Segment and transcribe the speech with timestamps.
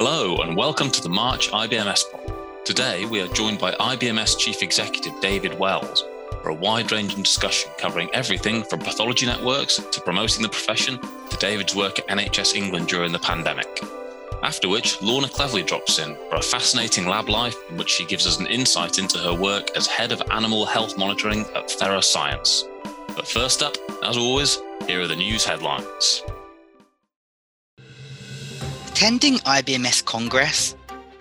[0.00, 2.32] Hello, and welcome to the March IBMS pod.
[2.64, 6.04] Today, we are joined by IBMS Chief Executive David Wells
[6.40, 11.36] for a wide ranging discussion covering everything from pathology networks to promoting the profession to
[11.38, 13.80] David's work at NHS England during the pandemic.
[14.44, 18.24] After which, Lorna Cleverly drops in for a fascinating lab life in which she gives
[18.24, 22.68] us an insight into her work as head of animal health monitoring at TheraScience.
[23.16, 23.74] But first up,
[24.04, 26.22] as always, here are the news headlines.
[28.98, 30.74] Attending IBMS Congress,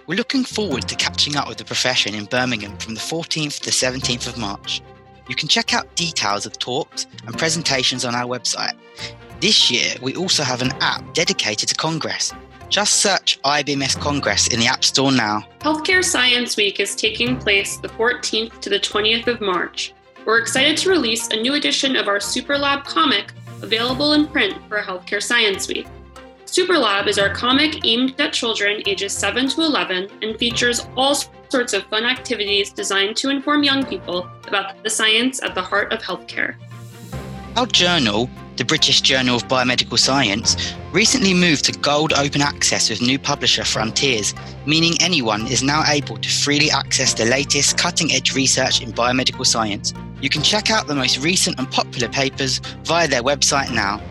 [0.07, 3.65] we're looking forward to catching up with the profession in Birmingham from the 14th to
[3.65, 4.81] the 17th of March.
[5.29, 8.73] You can check out details of talks and presentations on our website.
[9.41, 12.33] This year, we also have an app dedicated to Congress.
[12.67, 15.43] Just search IBMS Congress in the App Store now.
[15.59, 19.93] Healthcare Science Week is taking place the 14th to the 20th of March.
[20.25, 24.79] We're excited to release a new edition of our Superlab comic available in print for
[24.79, 25.85] Healthcare Science Week.
[26.47, 31.13] Superlab is our comic aimed at children ages 7 to 11 and features all
[31.49, 35.91] sorts of fun activities designed to inform young people about the science at the heart
[35.91, 36.55] of healthcare.
[37.57, 43.01] Our journal, the British Journal of Biomedical Science, recently moved to gold open access with
[43.01, 44.33] new publisher Frontiers,
[44.65, 49.45] meaning anyone is now able to freely access the latest cutting edge research in biomedical
[49.45, 49.93] science.
[50.21, 54.01] You can check out the most recent and popular papers via their website now.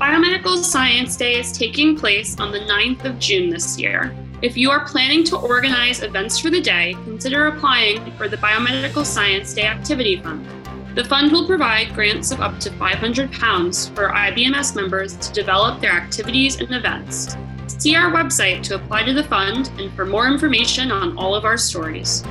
[0.00, 4.14] Biomedical Science Day is taking place on the 9th of June this year.
[4.42, 9.06] If you are planning to organize events for the day, consider applying for the Biomedical
[9.06, 10.46] Science Day Activity Fund.
[10.94, 15.92] The fund will provide grants of up to £500 for IBMS members to develop their
[15.92, 17.34] activities and events.
[17.66, 21.46] See our website to apply to the fund and for more information on all of
[21.46, 22.22] our stories.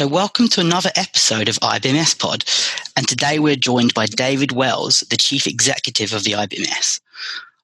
[0.00, 2.42] So, welcome to another episode of IBMS Pod.
[2.96, 7.02] And today we're joined by David Wells, the Chief Executive of the IBMS.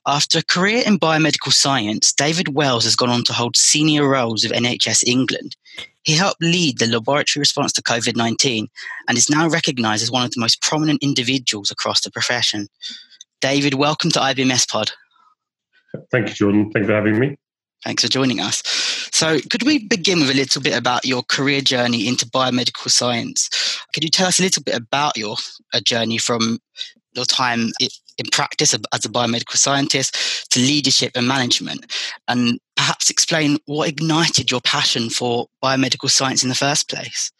[0.07, 4.45] After a career in biomedical science, David Wells has gone on to hold senior roles
[4.45, 5.57] with NHS England.
[6.03, 8.69] He helped lead the laboratory response to COVID 19
[9.09, 12.69] and is now recognised as one of the most prominent individuals across the profession.
[13.41, 14.91] David, welcome to IBMS Pod.
[16.11, 16.71] Thank you, Jordan.
[16.71, 17.39] Thank you for having me.
[17.83, 18.96] Thanks for joining us.
[19.17, 23.49] So, could we begin with a little bit about your career journey into biomedical science?
[23.95, 25.37] Could you tell us a little bit about your
[25.87, 26.59] journey from
[27.15, 31.91] your time in practice as a biomedical scientist to leadership and management,
[32.29, 37.33] and perhaps explain what ignited your passion for biomedical science in the first place?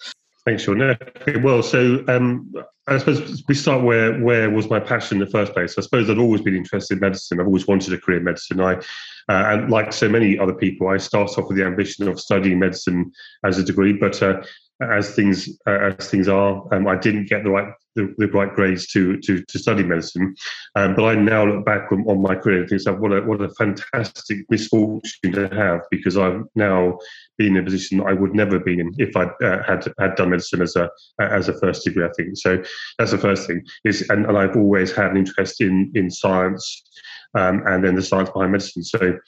[0.47, 0.97] Thanks, Sean.
[1.43, 2.55] Well, so um,
[2.87, 5.77] I suppose we start where where was my passion in the first place.
[5.77, 7.39] I suppose I've always been interested in medicine.
[7.39, 8.63] I've always wanted a career in medicine.
[8.63, 8.81] I
[9.29, 12.59] uh, and like so many other people, I start off with the ambition of studying
[12.59, 13.13] medicine
[13.45, 14.43] as a degree, but uh,
[14.81, 18.53] as things uh, as things are, um, I didn't get the right the, the, right
[18.55, 20.35] grades to to, to study medicine.
[20.75, 23.41] Um, but I now look back on, on my career and think, what a what
[23.41, 26.99] a fantastic misfortune to have because I've now
[27.39, 29.93] been in a position that I would never have been in if I uh, had
[29.99, 32.05] had done medicine as a as a first degree.
[32.05, 32.63] I think so.
[32.99, 33.65] That's the first thing.
[33.85, 36.85] Is and, and I've always had an interest in in science
[37.35, 38.85] um, and then the science behind medicine.
[38.85, 39.19] So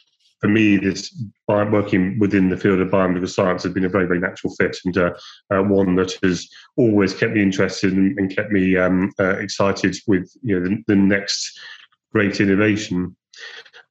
[0.41, 1.15] for me, this
[1.49, 4.97] working within the field of biomedical science has been a very, very natural fit and
[4.97, 5.11] uh,
[5.51, 9.97] uh, one that has always kept me interested and, and kept me um, uh, excited
[10.07, 11.59] with you know the, the next
[12.13, 13.17] great innovation.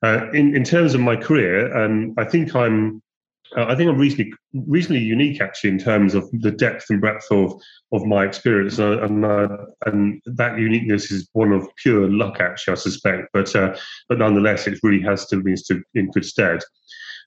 [0.03, 3.01] Uh, in in terms of my career, um, I think I'm
[3.55, 7.25] uh, I think I'm reasonably reasonably unique actually in terms of the depth and breadth
[7.31, 7.53] of
[7.91, 9.47] of my experience, uh, and uh,
[9.85, 13.29] and that uniqueness is one of pure luck actually, I suspect.
[13.33, 13.75] But uh,
[14.09, 16.61] but nonetheless, it really has still been stood in good stead.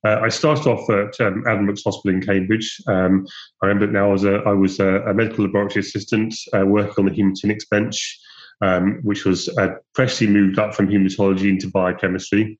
[0.06, 2.80] Uh, I started off at um, Addenbrooke's Hospital in Cambridge.
[2.86, 3.26] Um,
[3.62, 7.04] I remember now as a I was a, a medical laboratory assistant uh, working on
[7.06, 8.18] the haematinics bench,
[8.62, 9.48] um, which was
[9.94, 12.58] freshly moved up from haematology into biochemistry.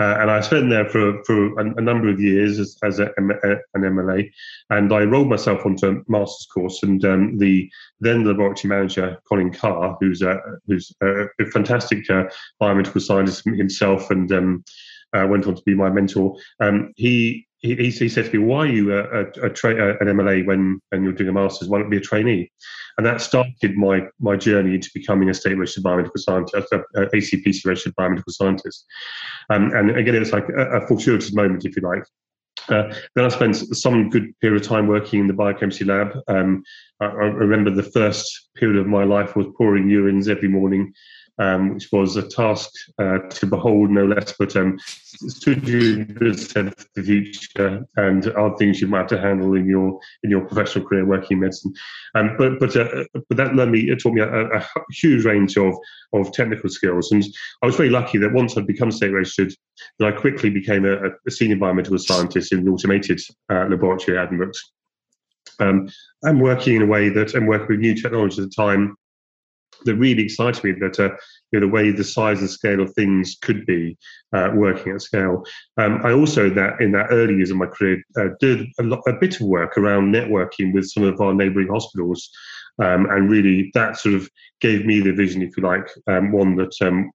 [0.00, 3.06] Uh, and I spent there for, for a, a number of years as, as a,
[3.06, 4.30] a, an MLA.
[4.70, 6.82] And I enrolled myself onto a master's course.
[6.82, 12.24] And um, the then laboratory manager, Colin Carr, who's a, who's a, fantastic uh,
[12.60, 14.64] biomedical scientist himself and um,
[15.14, 18.58] uh, went on to be my mentor, um, he, he, he said to me, Why
[18.58, 21.68] are you a, a, a tra- an MLA when, when you're doing a master's?
[21.68, 22.50] Why not be a trainee?
[22.98, 27.64] And that started my my journey into becoming a state registered biomedical scientist, a, HCPC
[27.64, 28.84] registered biomedical scientist.
[29.48, 32.04] Um, and again, it was like a, a fortuitous moment, if you like.
[32.68, 36.16] Uh, then I spent some good period of time working in the biochemistry lab.
[36.28, 36.62] Um,
[37.00, 40.92] I, I, remember the first period of my life was pouring urines every morning
[41.38, 46.38] um, which was a task uh, to behold no less, but um, stood you good
[46.38, 50.30] stead for the future and other things you might have to handle in your in
[50.30, 51.72] your professional career working in medicine.
[52.14, 55.56] Um, but but uh, but that learned me, it taught me a, a, huge range
[55.56, 55.74] of
[56.12, 57.24] of technical skills, and
[57.62, 59.52] I was very lucky that once I'd become state registered,
[59.98, 63.20] that I quickly became a, a senior biomedical scientist in the automated
[63.50, 64.70] uh, laboratory at Addenbrooke's.
[65.60, 65.88] Um,
[66.24, 68.96] I'm working in a way that I'm working with new technology at the time
[69.84, 71.10] that really excited me that uh,
[71.50, 73.96] you know, the way the size and scale of things could be
[74.32, 75.44] uh, working at scale.
[75.76, 79.02] Um, I also that in that early years of my career uh, did a, lot,
[79.06, 82.30] a bit of work around networking with some of our neighbouring hospitals,
[82.82, 84.28] um, and really that sort of
[84.60, 87.10] gave me the vision, if you like, um, one that um,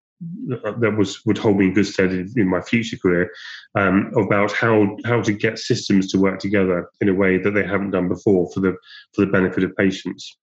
[0.80, 3.32] that was would hold me in good stead in, in my future career
[3.76, 7.64] um, about how how to get systems to work together in a way that they
[7.64, 8.76] haven't done before for the
[9.14, 10.38] for the benefit of patients.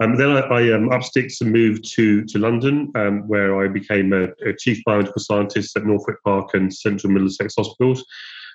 [0.00, 4.12] Um, then I, I um, upsticks and moved to to London, um, where I became
[4.12, 8.04] a, a, chief biomedical scientist at Northwick Park and Central Middlesex Hospitals.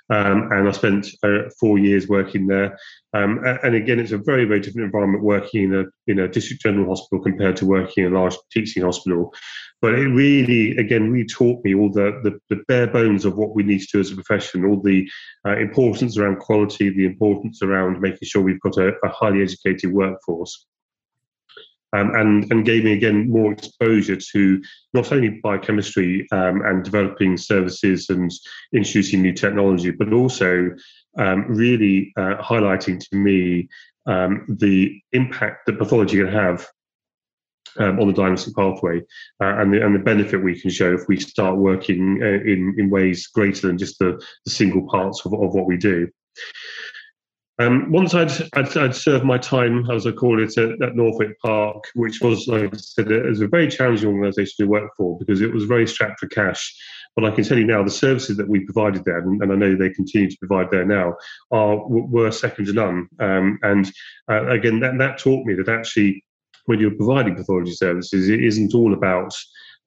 [0.10, 2.78] Um, and I spent uh, four years working there.
[3.14, 6.62] Um, and again, it's a very, very different environment working in a in a district
[6.62, 9.34] general hospital compared to working in a large teaching hospital.
[9.82, 13.56] But it really, again, really taught me all the, the, the bare bones of what
[13.56, 15.10] we need to do as a profession, all the
[15.48, 19.92] uh, importance around quality, the importance around making sure we've got a, a highly educated
[19.92, 20.68] workforce
[21.94, 24.62] um, and, and gave me again more exposure to
[24.94, 28.32] not only biochemistry um, and developing services and
[28.74, 30.70] introducing new technology, but also
[31.18, 33.68] um, really uh, highlighting to me
[34.06, 36.68] um, the impact that pathology can have
[37.80, 39.00] um, on the diagnostic pathway
[39.42, 42.76] uh, and, the, and the benefit we can show if we start working uh, in,
[42.78, 46.10] in ways greater than just the, the single parts of, of what we do.
[47.60, 51.40] Um, once I'd, I'd, I'd, served my time, as I call it, at, at, Northwick
[51.40, 55.20] Park, which was, like I said, it was a very challenging organisation to work for
[55.20, 56.76] because it was very strapped for cash.
[57.16, 59.56] But I can tell you now, the services that we provided there, and, and I
[59.56, 61.16] know they continue to provide there now,
[61.52, 63.08] are were second to none.
[63.20, 63.92] Um, and
[64.30, 66.24] uh, again, that, that taught me that actually,
[66.66, 69.36] when you're providing pathology services, it isn't all about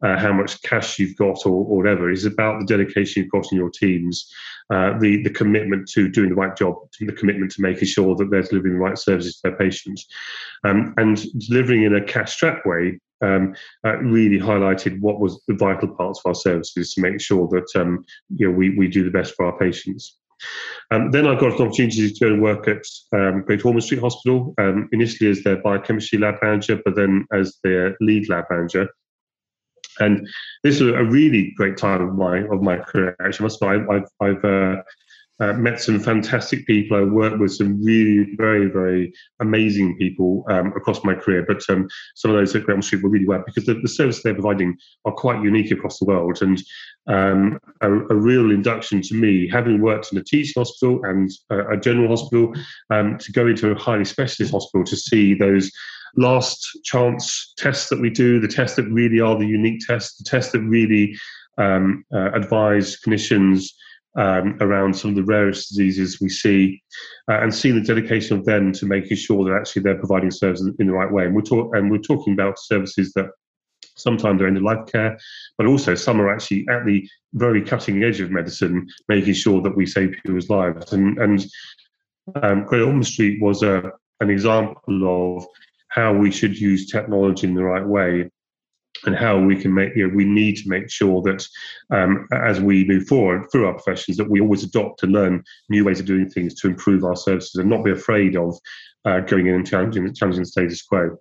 [0.02, 2.10] uh, how much cash you've got or, or, whatever.
[2.10, 4.30] It's about the dedication you've got in your teams,
[4.72, 8.30] uh, the the commitment to doing the right job, the commitment to making sure that
[8.30, 10.06] they're delivering the right services to their patients,
[10.64, 12.98] um, and delivering in a cash strapped way.
[13.22, 13.54] Um,
[13.86, 17.80] uh, really highlighted what was the vital parts of our services to make sure that
[17.80, 18.04] um,
[18.36, 20.18] you know we, we do the best for our patients.
[20.90, 24.00] Um, then I got an opportunity to go and work at um, Great Ormond Street
[24.00, 28.88] Hospital, um, initially as their biochemistry lab manager, but then as their lead lab manager.
[30.00, 30.28] And
[30.62, 33.16] this was a really great time of my of my career.
[33.20, 34.82] Actually, must I've I've, uh,
[35.40, 36.96] uh, met some fantastic people.
[36.96, 41.44] I worked with some really very very amazing people um, across my career.
[41.46, 44.22] But um, some of those at Great Street were really well because the, the services
[44.22, 46.40] they're providing are quite unique across the world.
[46.40, 46.62] And
[47.08, 51.72] um, a, a, real induction to me, having worked in a teaching hospital and a,
[51.72, 52.54] a general hospital,
[52.90, 55.70] um, to go into a highly specialist hospital to see those
[56.16, 60.24] last chance tests that we do, the tests that really are the unique tests, the
[60.24, 61.16] tests that really
[61.58, 63.66] um, uh, advise clinicians
[64.16, 66.80] um, around some of the rarest diseases we see,
[67.28, 70.72] uh, and see the dedication of them to making sure that actually they're providing services
[70.78, 71.24] in the right way.
[71.24, 73.26] And we're, talk- and we're talking about services that
[73.96, 75.18] sometimes are end of life care,
[75.56, 79.76] but also some are actually at the very cutting edge of medicine, making sure that
[79.76, 80.92] we save people's lives.
[80.92, 81.46] And, and
[82.42, 85.46] um, Great Ormond Street was a, an example of
[85.94, 88.28] how we should use technology in the right way
[89.06, 91.46] and how we can make you know we need to make sure that
[91.90, 95.84] um, as we move forward through our professions that we always adopt and learn new
[95.84, 98.58] ways of doing things to improve our services and not be afraid of
[99.04, 101.16] uh, going in and challenging, challenging the status quo.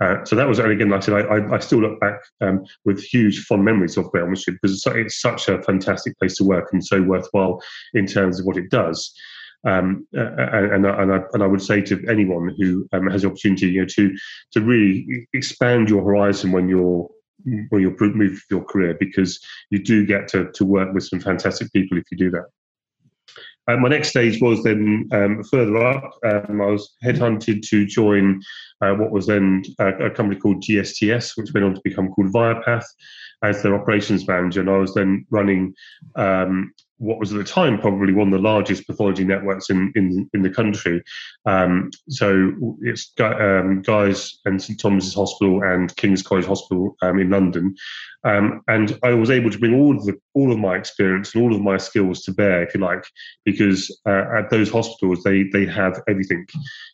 [0.00, 3.02] Uh, so that was, again, like I said, I, I still look back um, with
[3.02, 7.02] huge fond memories of Street because it's such a fantastic place to work and so
[7.02, 7.62] worthwhile
[7.94, 9.14] in terms of what it does.
[9.64, 13.28] Um, uh, and, and, I, and I would say to anyone who um, has the
[13.28, 14.16] opportunity, you know, to
[14.52, 17.08] to really expand your horizon when you're
[17.70, 21.72] when you're moving your career, because you do get to to work with some fantastic
[21.72, 22.44] people if you do that.
[23.68, 26.12] Uh, my next stage was then um, further up.
[26.24, 28.40] Um, I was headhunted to join
[28.80, 32.32] uh, what was then a, a, company called GSTS, which went on to become called
[32.32, 32.84] Viapath
[33.42, 34.60] as their operations manager.
[34.60, 35.74] And I was then running
[36.14, 40.28] um, what was at the time probably one of the largest pathology networks in in,
[40.32, 41.02] in the country.
[41.44, 47.30] Um, so it's um, Guy's and St Thomas's Hospital and King's College Hospital um, in
[47.30, 47.74] London,
[48.24, 51.44] um, and I was able to bring all of the all of my experience and
[51.44, 53.06] all of my skills to bear, if you like,
[53.44, 56.46] because uh, at those hospitals they they have everything.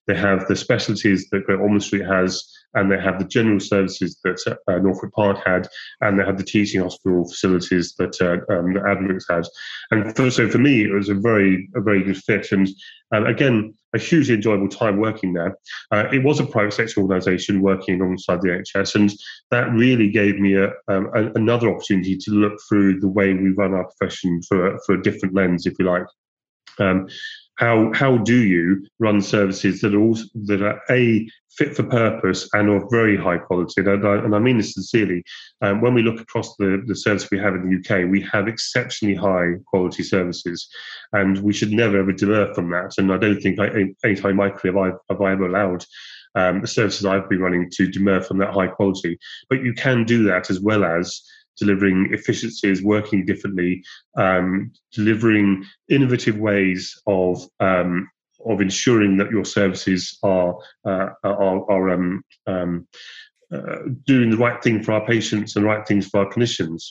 [0.06, 2.44] They have the specialties that Great Ormond Street has
[2.75, 5.69] and they have the general services that uh, Northwick Park had,
[6.00, 9.45] and they had the teaching hospital facilities that, uh, um, that had.
[9.91, 12.69] And for, so for me, it was a very a very good fit, and
[13.14, 15.57] uh, again, a hugely enjoyable time working there.
[15.91, 19.12] Uh, it was a private sector organisation working alongside the NHS, and
[19.50, 23.50] that really gave me a, um, a, another opportunity to look through the way we
[23.50, 26.07] run our profession for, for a different lens, if you like.
[26.79, 27.09] Um,
[27.62, 32.49] how how do you run services that are also, that are a fit for purpose
[32.54, 33.75] and of very high quality?
[33.76, 35.23] And I, and I mean this sincerely.
[35.61, 38.49] Um, when we look across the the service we have in the UK, we have
[38.49, 40.69] exceptionally high quality services,
[41.12, 42.95] and we should never ever demur from that.
[42.99, 43.69] And I don't think I,
[44.04, 45.85] any time my career have I, have I ever allowed
[46.35, 49.19] um, services I've been running to demur from that high quality.
[49.49, 51.23] But you can do that as well as
[51.62, 53.83] delivering efficiencies, working differently,
[54.16, 58.09] um, delivering innovative ways of um,
[58.45, 62.88] of ensuring that your services are uh, are, are um, um,
[63.54, 66.83] uh, doing the right thing for our patients and right things for our clinicians.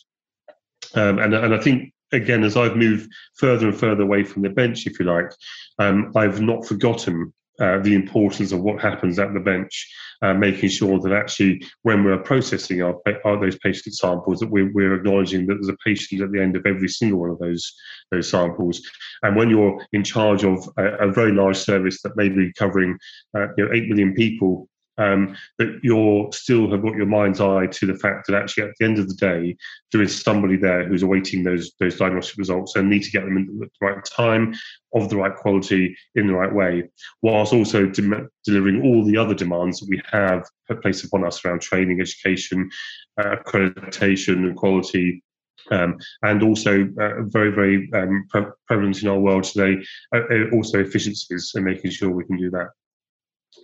[0.95, 4.49] Um, and and I think again, as I've moved further and further away from the
[4.49, 5.31] bench, if you like,
[5.79, 9.87] um, I've not forgotten uh, the importance of what happens at the bench,
[10.23, 14.71] uh, making sure that actually when we're processing our, our, those patient samples, that we're,
[14.73, 17.73] we're, acknowledging that there's a patient at the end of every single one of those
[18.11, 18.81] those samples.
[19.23, 22.97] And when you're in charge of a, a very large service that may be covering
[23.37, 24.67] uh, you know, eight million people
[24.97, 28.71] um, that you're still have got your mind's eye to the fact that actually at
[28.79, 29.55] the end of the day
[29.91, 33.37] there is somebody there who's awaiting those those diagnostic results and need to get them
[33.37, 34.53] in the right time
[34.93, 36.89] of the right quality in the right way
[37.21, 40.43] whilst also de- delivering all the other demands that we have
[40.81, 42.69] placed upon us around training education
[43.17, 45.23] uh, accreditation and quality
[45.69, 49.81] um, and also uh, very, very um, pre- prevalent in our world today,
[50.13, 50.19] uh,
[50.53, 52.69] also efficiencies and making sure we can do that.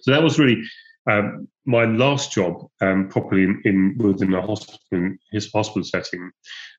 [0.02, 0.62] So that was really
[1.10, 6.32] um, my last job, um, properly in, in, within a hospital, his hospital setting,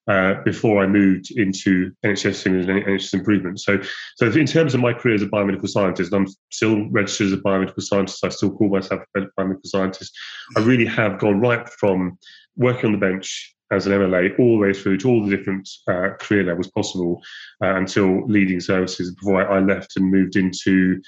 [0.08, 3.60] uh, before I moved into NHS and NHS improvement.
[3.60, 3.78] So,
[4.16, 7.38] so in terms of my career as a biomedical scientist, I'm still registered as a
[7.38, 8.24] biomedical scientist.
[8.24, 10.16] I still call myself a biomedical scientist.
[10.56, 12.18] I really have gone right from
[12.56, 15.68] working on the bench as an MLA all the way through to all the different
[15.88, 17.20] uh, career levels possible
[17.62, 21.00] uh, until leading services before I, I left and moved into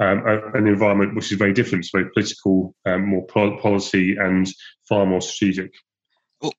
[0.00, 0.22] um,
[0.54, 4.48] an environment which is very different, it's very political, um, more policy, and
[4.88, 5.72] far more strategic.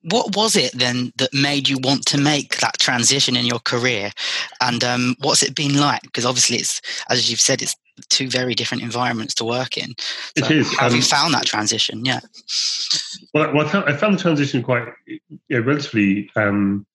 [0.02, 4.10] What was it then that made you want to make that transition in your career,
[4.60, 6.02] and um, what's it been like?
[6.02, 7.74] Because obviously, it's as you've said, it's
[8.08, 9.94] two very different environments to work in.
[10.38, 10.78] So it is.
[10.78, 12.04] Have you um, found that transition?
[12.04, 12.20] Yeah.
[13.32, 16.86] Well, well I, found, I, found, the transition quite you know, relatively um,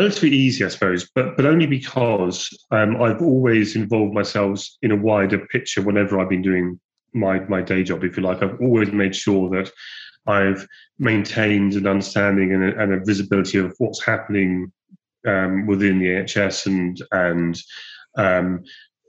[0.00, 4.96] relatively easy, I suppose, but but only because um, I've always involved myself in a
[4.96, 6.80] wider picture whenever I've been doing
[7.12, 8.42] my my day job, if you like.
[8.42, 9.70] I've always made sure that
[10.26, 10.66] I've
[10.98, 14.72] maintained an understanding and a, and a visibility of what's happening
[15.26, 17.60] um, within the NHS and and
[18.16, 18.64] um,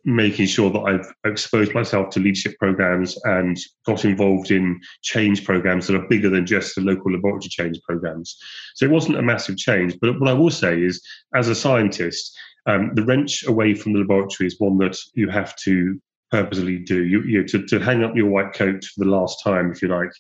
[0.06, 5.88] making sure that I've exposed myself to leadership programs and got involved in change programs
[5.88, 8.38] that are bigger than just the local laboratory change programs.
[8.76, 9.96] So it wasn't a massive change.
[10.02, 11.02] But what I will say is,
[11.36, 15.56] as a scientist, um, the wrench away from the laboratory is one that you have
[15.58, 16.00] to
[16.32, 17.04] purposely do.
[17.04, 19.82] You, you know, to, to hang up your white coat for the last time, if
[19.82, 20.12] you like,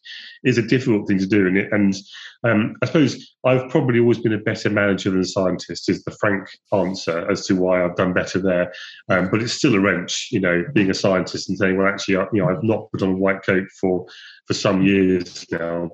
[0.43, 1.47] is a difficult thing to do.
[1.47, 1.95] And, and
[2.43, 6.15] um, I suppose I've probably always been a better manager than a scientist, is the
[6.19, 8.73] frank answer as to why I've done better there.
[9.09, 12.15] Um, but it's still a wrench, you know, being a scientist and saying, well, actually,
[12.33, 14.05] you know, I've not put on a white coat for
[14.47, 15.89] for some years now.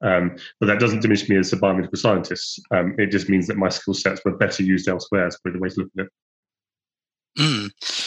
[0.00, 2.62] Um, but that doesn't diminish me as a biomedical scientist.
[2.70, 5.26] Um, it just means that my skill sets were better used elsewhere.
[5.26, 6.12] Is probably the way to look at it.
[7.38, 7.97] Mm.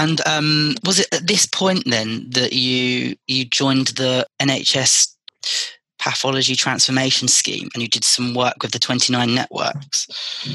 [0.00, 5.14] And um, was it at this point then that you you joined the NHS
[5.98, 10.06] pathology transformation scheme and you did some work with the 29 networks?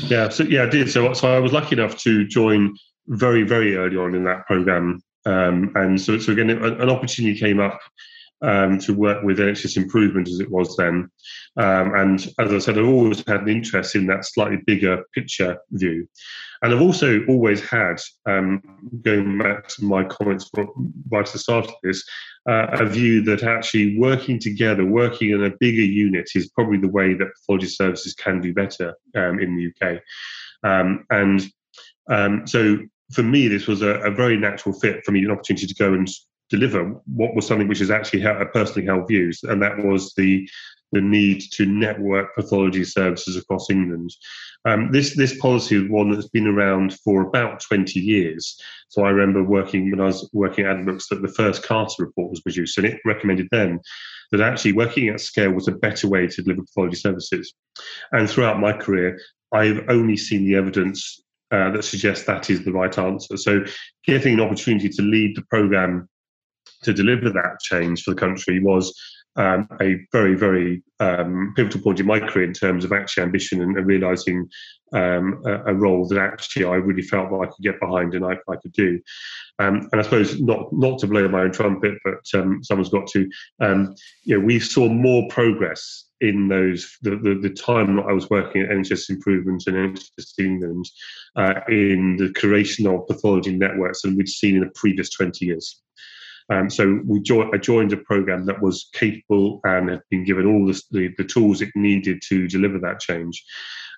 [0.10, 0.92] Yeah, so yeah, I did.
[0.92, 2.75] So, so I was lucky enough to join
[3.08, 5.04] very, very early on in that program.
[5.28, 7.80] Um, and so, so again, an opportunity came up
[8.42, 11.10] um, to work with NHS Improvement as it was then.
[11.58, 15.58] Um, and as I said, I've always had an interest in that slightly bigger picture
[15.72, 16.08] view.
[16.62, 18.62] And I've also always had, um,
[19.01, 22.04] going back to my comments right at the start of this,
[22.50, 26.88] uh, a view that actually working together, working in a bigger unit, is probably the
[26.88, 30.01] way that pathology services can do better um, in the UK.
[30.63, 31.46] Um, and
[32.10, 32.77] um, so
[33.12, 35.94] for me, this was a, a, very natural fit for me, an opportunity to go
[35.94, 36.08] and
[36.50, 40.48] deliver what was something which is actually a personally held views, and that was the
[40.92, 44.12] the need to network pathology services across England.
[44.66, 48.60] Um, this this policy is one that's been around for about 20 years.
[48.90, 52.32] So I remember working when I was working at Addenbrooke's that the first Carter report
[52.32, 53.80] was produced, and it recommended then
[54.32, 57.54] that actually working at scale was a better way to deliver pathology services.
[58.12, 59.20] And throughout my career,
[59.52, 61.22] I've only seen the evidence
[61.52, 63.38] uh, that suggests that is the right answer.
[63.38, 63.64] So
[64.06, 66.10] getting an opportunity to lead the program
[66.86, 68.94] to deliver that change for the country was
[69.38, 73.62] um, a very, very um, pivotal point in my career in terms of actually ambition
[73.62, 74.50] and, and realizing
[74.94, 78.24] um, a, a, role that actually I really felt that I could get behind and
[78.24, 79.01] I, I could do.
[79.60, 83.08] Um, and I suppose not not to blow my own trumpet, but um, someone's got
[83.08, 83.30] to.
[83.60, 88.13] Um, you know, we saw more progress in those the, the, the, time that I
[88.13, 90.89] was working at NHS Improvement and NHS England
[91.36, 95.82] uh, in the creation of pathology networks than we'd seen in the previous 20 years.
[96.50, 100.46] Um, so we jo- I joined a program that was capable and had been given
[100.46, 103.44] all the, the, the tools it needed to deliver that change.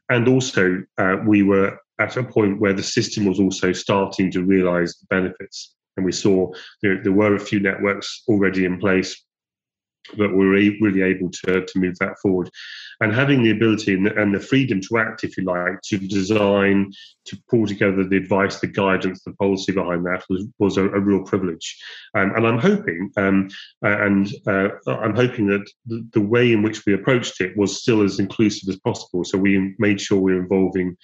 [0.09, 4.43] And also, uh, we were at a point where the system was also starting to
[4.43, 5.75] realize the benefits.
[5.97, 6.51] And we saw
[6.81, 9.25] there, there were a few networks already in place
[10.15, 12.49] but we were really able to, to move that forward.
[12.99, 16.91] And having the ability and the, freedom to act, if you like, to design,
[17.25, 20.99] to pull together the advice, the guidance, the policy behind that was, was a, a
[20.99, 21.77] real privilege.
[22.15, 23.49] Um, and I'm hoping, um,
[23.83, 28.01] and uh, I'm hoping that the, the, way in which we approached it was still
[28.01, 29.23] as inclusive as possible.
[29.23, 30.97] So we made sure we were involving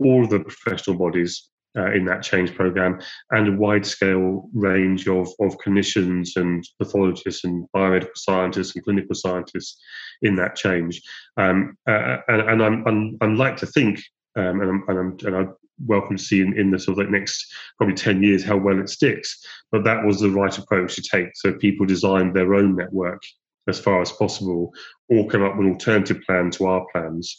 [0.00, 5.28] all the professional bodies uh, in that change program and a wide scale range of,
[5.40, 9.80] of clinicians and pathologists and biomedical scientists and clinical scientists
[10.22, 11.02] in that change.
[11.36, 14.00] Um, uh, and, and I'm, I'm, I'm, like to think,
[14.36, 15.52] um, and, I'm, and, I'm, and I
[15.86, 17.46] welcome to see in, in the sort of like next
[17.76, 19.38] probably 10 years how well it sticks.
[19.70, 21.28] But that was the right approach to take.
[21.34, 23.22] So people designed their own network
[23.68, 24.72] as far as possible
[25.08, 27.36] or come up with alternative plan to our plans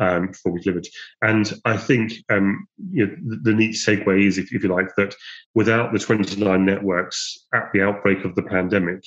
[0.00, 0.88] um, before we delivered.
[1.22, 4.88] And I think um, you know, the, the, neat segue is, if, if, you like,
[4.96, 5.14] that
[5.54, 9.04] without the 29 networks at the outbreak of the pandemic,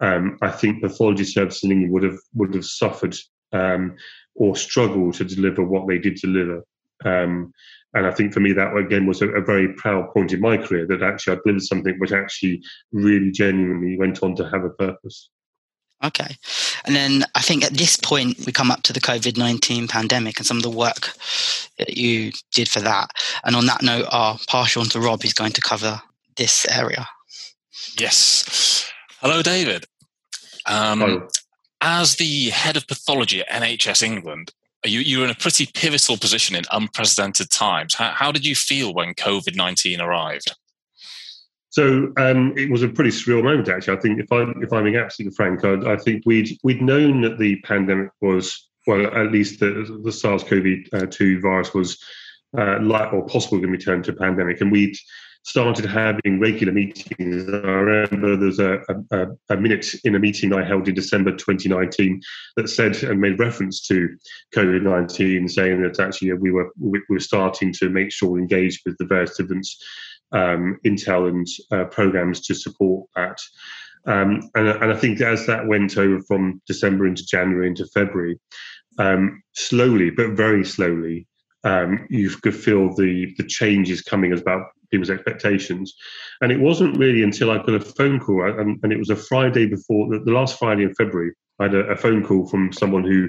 [0.00, 3.14] um, I think pathology services in England would have would have suffered
[3.52, 3.96] um,
[4.34, 6.64] or struggled to deliver what they did deliver.
[7.04, 7.52] Um,
[7.92, 10.56] and I think for me that again was a, a, very proud point in my
[10.56, 14.70] career that actually I delivered something which actually really genuinely went on to have a
[14.70, 15.30] purpose.
[16.02, 16.36] Okay.
[16.86, 20.38] And then I think at this point, we come up to the COVID 19 pandemic
[20.38, 21.12] and some of the work
[21.78, 23.10] that you did for that.
[23.44, 26.00] And on that note, I'll on to Rob, who's going to cover
[26.36, 27.06] this area.
[27.98, 28.90] Yes.
[29.20, 29.84] Hello, David.
[30.66, 31.28] Um, Hello.
[31.82, 34.52] As the head of pathology at NHS England,
[34.84, 37.94] you, you're in a pretty pivotal position in unprecedented times.
[37.94, 40.54] How, how did you feel when COVID 19 arrived?
[41.70, 43.96] So um, it was a pretty surreal moment, actually.
[43.96, 47.20] I think, if I'm if I'm being absolutely frank, I, I, think we'd we'd known
[47.22, 52.02] that the pandemic was well, at least the, the SARS-CoV-2 virus was
[52.58, 54.96] uh, like or possibly going to return to a pandemic, and we'd
[55.42, 57.48] started having regular meetings.
[57.48, 58.80] I remember there's a,
[59.10, 62.20] a, a, minute in a meeting I held in December 2019
[62.56, 64.08] that said and made reference to
[64.54, 68.82] COVID 19, saying that actually we were we were starting to make sure we engaged
[68.84, 69.66] with the various different
[70.32, 73.38] um, Intel and uh, programs to support that.
[74.06, 78.40] Um, and, and, I think as that went over from December into January into February,
[78.98, 81.26] um, slowly but very slowly,
[81.64, 85.94] um, you could feel the the changes coming as about people's expectations.
[86.40, 89.16] And it wasn't really until I got a phone call, and, and it was a
[89.16, 91.32] Friday before the, the, last Friday in February.
[91.58, 93.28] I had a, a phone call from someone who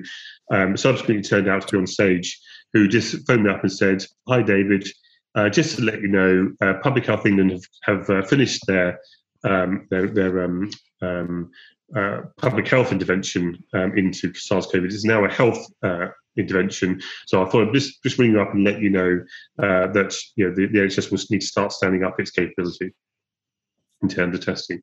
[0.51, 2.39] um, subsequently turned out to be on stage,
[2.73, 4.87] who just phoned me up and said, "Hi, David."
[5.33, 8.99] Uh, just to let you know, uh, Public Health England have, have uh, finished their
[9.43, 10.69] um, their, their um,
[11.01, 11.51] um,
[11.95, 14.85] uh, public health intervention um, into SARS-CoV.
[14.85, 17.01] It's now a health uh, intervention.
[17.25, 19.21] So I thought I'd just just ring you up and let you know
[19.59, 22.93] uh, that you know the, the NHS will need to start standing up its capability
[24.01, 24.81] in terms of testing.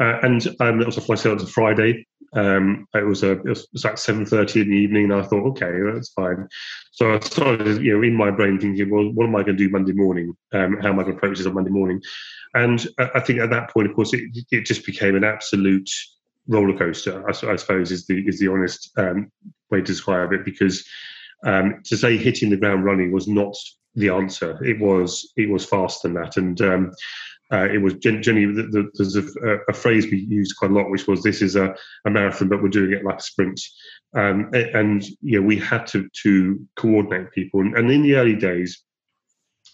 [0.00, 1.00] Uh, and um, that was a.
[1.00, 2.06] It was a Friday.
[2.32, 5.14] Um, it was a it was, it was like seven thirty in the evening, and
[5.14, 6.46] I thought, okay, that's fine.
[6.92, 9.64] So I started, you know, in my brain thinking, well, what am I going to
[9.64, 10.32] do Monday morning?
[10.52, 12.00] Um, how am I going to approach this on Monday morning?
[12.54, 15.88] And I think at that point, of course, it, it just became an absolute
[16.46, 17.24] roller coaster.
[17.26, 19.30] I, I suppose is the is the honest um,
[19.70, 20.84] way to describe it, because
[21.44, 23.56] um, to say hitting the ground running was not
[23.94, 24.62] the answer.
[24.64, 26.92] It was it was faster than that, and um,
[27.52, 30.90] uh, it was generally the, the, there's a, a, phrase we used quite a lot,
[30.90, 33.60] which was "This is a, a marathon, but we're doing it like a sprint."
[34.14, 38.36] Um, and you know, we had to to coordinate people, and, and in the early
[38.36, 38.82] days,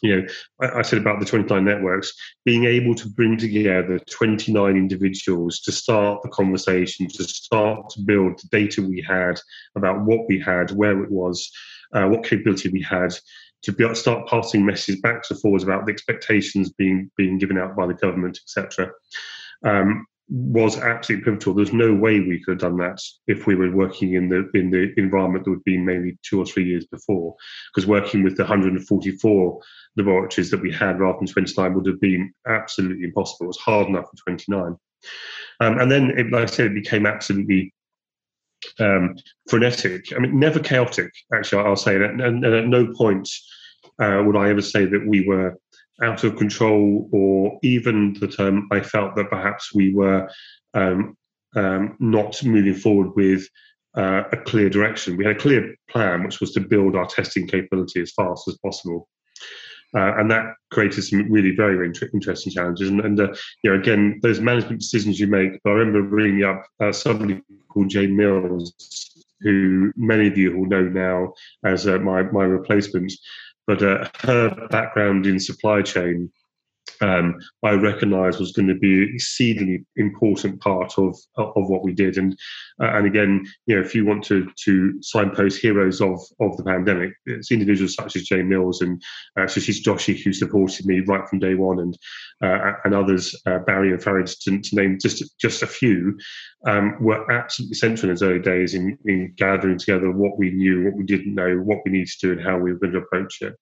[0.03, 0.27] you know,
[0.61, 2.13] I, I, said about the 29 networks,
[2.45, 8.39] being able to bring together 29 individuals to start the conversation, to start to build
[8.39, 9.39] the data we had
[9.77, 11.51] about what we had, where it was,
[11.93, 13.15] uh, what capability we had,
[13.67, 17.77] to be, start passing messages back and forwards about the expectations being being given out
[17.77, 18.91] by the government, etc.
[19.65, 21.55] Um, was absolutely pivotal.
[21.55, 24.71] There's no way we could have done that if we were working in the in
[24.71, 27.35] the environment that would be maybe two or three years before.
[27.75, 29.61] Because working with the 144
[29.97, 33.47] laboratories that we had rather than 29 would have been absolutely impossible.
[33.47, 34.77] It was hard enough for 29.
[35.61, 37.73] Um, and then, it, like I said, it became absolutely
[38.79, 39.17] um,
[39.49, 40.13] frenetic.
[40.15, 41.11] I mean, never chaotic.
[41.35, 42.11] Actually, I'll say that.
[42.11, 43.29] And, and at no point
[44.01, 45.57] uh, would I ever say that we were
[46.03, 48.39] out of control, or even that
[48.71, 50.29] I felt that perhaps we were
[50.75, 51.17] um,
[51.55, 53.49] um, not moving forward with
[53.97, 55.17] uh, a clear direction.
[55.17, 58.59] We had a clear plan, which was to build our testing capability as fast as
[58.59, 59.09] possible.
[59.97, 62.91] Uh, and that created some really very, very interesting challenges.
[62.91, 65.53] And, and uh, you know, again, those management decisions you make.
[65.65, 68.75] I remember ringing up uh, somebody called Jane Mills,
[69.41, 71.33] who many of you will know now
[71.65, 73.13] as uh, my my replacement,
[73.67, 76.31] but uh, her background in supply chain
[77.01, 81.93] um, I recognised was going to be an exceedingly important part of of what we
[81.93, 82.17] did.
[82.17, 82.37] And
[82.81, 86.65] uh, and again, you know, if you want to to signpost heroes of of the
[86.65, 89.03] pandemic, it's individuals such as Jane Mills and
[89.39, 91.99] uh, she's Joshi, who supported me right from day one, and
[92.43, 96.19] uh, and others, uh, Barry and Farid, to, to, name just just a few,
[96.67, 100.85] um, were absolutely central in those early days in, in gathering together what we knew,
[100.85, 102.99] what we didn't know, what we needed to do, and how we were going to
[102.99, 103.55] approach it.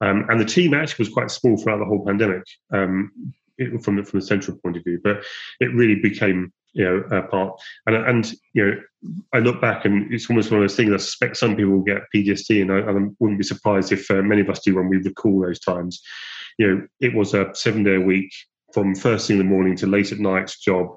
[0.00, 3.10] Um, and the team actually was quite small throughout the whole pandemic um,
[3.58, 5.24] it, from, the, from the central point of view, but
[5.60, 7.58] it really became you know a part.
[7.86, 10.92] And, and you know, I look back and it's almost one of those things.
[10.92, 14.22] I suspect some people will get PTSD, and I, I wouldn't be surprised if uh,
[14.22, 16.02] many of us do when we recall those times.
[16.58, 18.32] You know, it was a seven-day a week
[18.72, 20.88] from first thing in the morning to late at night job.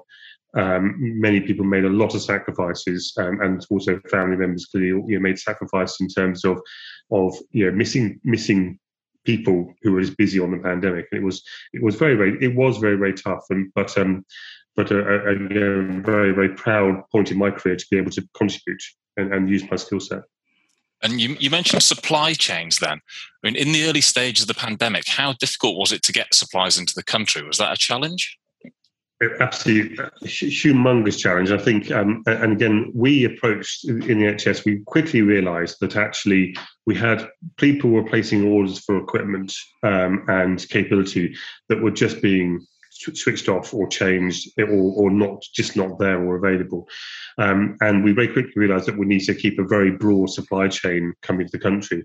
[0.56, 5.18] Um, many people made a lot of sacrifices, um, and also family members clearly you
[5.18, 6.60] know, made sacrifices in terms of
[7.10, 8.78] of you know missing missing
[9.28, 11.06] people who were just busy on the pandemic.
[11.10, 11.42] And it was
[11.74, 13.44] it was very very it was very very tough.
[13.50, 14.24] And but um
[14.74, 15.36] but a, a, a
[16.12, 18.82] very very proud point in my career to be able to contribute
[19.18, 20.22] and, and use my skill set.
[21.02, 22.98] And you, you mentioned supply chains then.
[22.98, 26.34] I mean, in the early stages of the pandemic, how difficult was it to get
[26.34, 27.46] supplies into the country?
[27.46, 28.36] Was that a challenge?
[29.40, 31.50] Absolutely humongous challenge.
[31.50, 34.64] I think, um, and again, we approached in the NHS.
[34.64, 40.66] We quickly realised that actually we had people were placing orders for equipment um, and
[40.68, 41.34] capability
[41.68, 46.36] that were just being switched off or changed or, or not just not there or
[46.36, 46.88] available.
[47.38, 50.68] Um, and we very quickly realized that we need to keep a very broad supply
[50.68, 52.04] chain coming to the country.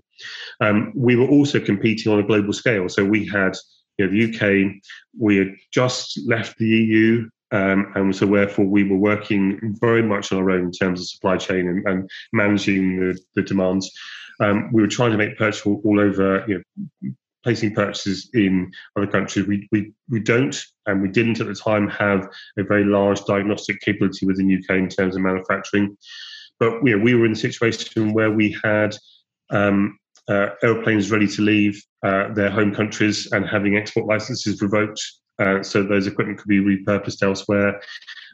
[0.60, 2.88] Um, we were also competing on a global scale.
[2.88, 3.56] So we had
[3.98, 4.82] you know, the UK,
[5.18, 10.32] we had just left the EU, um, and so therefore we were working very much
[10.32, 13.90] on our own in terms of supply chain and, and managing the, the demands.
[14.40, 16.64] Um, we were trying to make purchases all, all, over, you
[17.02, 17.12] know,
[17.44, 19.46] placing purchases in other countries.
[19.46, 22.28] We, we, we don't, and we didn't at the time have
[22.58, 25.96] a very large diagnostic capability within UK in terms of manufacturing.
[26.58, 28.96] But you know, we were in a situation where we had
[29.50, 35.00] um, uh, airplanes ready to leave uh, their home countries and having export licenses revoked
[35.38, 37.80] uh, so those equipment could be repurposed elsewhere.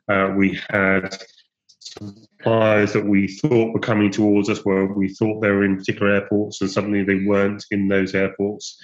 [0.08, 1.16] Uh, we had
[1.78, 6.14] suppliers that we thought were coming towards us where we thought they were in particular
[6.14, 8.78] airports and suddenly they weren't in those airports.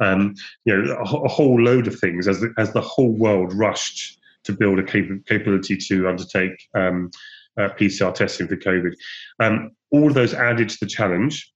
[0.00, 3.52] Um, you know, a, a, whole load of things as the, as the whole world
[3.52, 7.10] rushed to build a cap- capability to undertake um,
[7.58, 8.94] uh, PCR testing for COVID.
[9.40, 11.52] Um, all of those added to the challenge.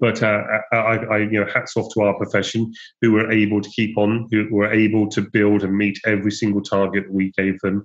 [0.00, 3.70] But uh, I, I, you know, hats off to our profession who were able to
[3.70, 7.84] keep on, who were able to build and meet every single target we gave them.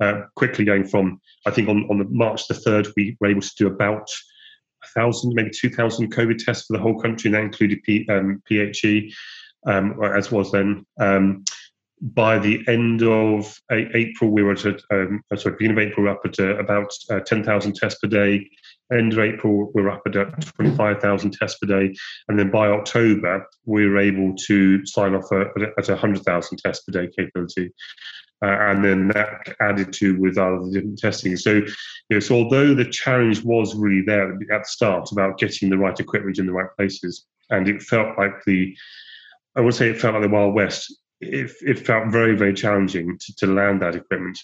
[0.00, 3.40] Uh, quickly going from, I think on, on the March the 3rd, we were able
[3.40, 4.08] to do about
[4.82, 8.42] a thousand, maybe 2,000 COVID tests for the whole country, and that included P, um,
[8.46, 9.12] PHE,
[9.66, 10.84] um, as was then.
[10.98, 11.44] Um,
[12.00, 16.20] by the end of April, we were at, um, sorry, beginning of April, we up
[16.24, 18.50] at uh, about uh, 10,000 tests per day.
[18.92, 21.94] End of April, we were up at uh, 25,000 tests per day.
[22.28, 26.92] And then by October, we were able to sign off at, at 100,000 tests per
[26.92, 27.72] day capability.
[28.42, 31.36] Uh, and then that added to with other different testing.
[31.36, 31.66] So, you
[32.10, 35.98] know, so although the challenge was really there at the start about getting the right
[35.98, 38.76] equipment in the right places, and it felt like the,
[39.56, 43.18] I would say it felt like the Wild West it, it felt very, very challenging
[43.18, 44.38] to, to land that equipment.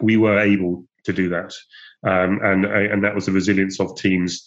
[0.00, 1.52] We were able to do that.
[2.06, 4.46] Um, and and that was the resilience of teams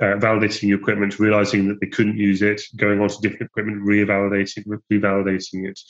[0.00, 4.64] uh, validating equipment, realizing that they couldn't use it, going on to different equipment, revalidating,
[4.92, 5.80] revalidating it.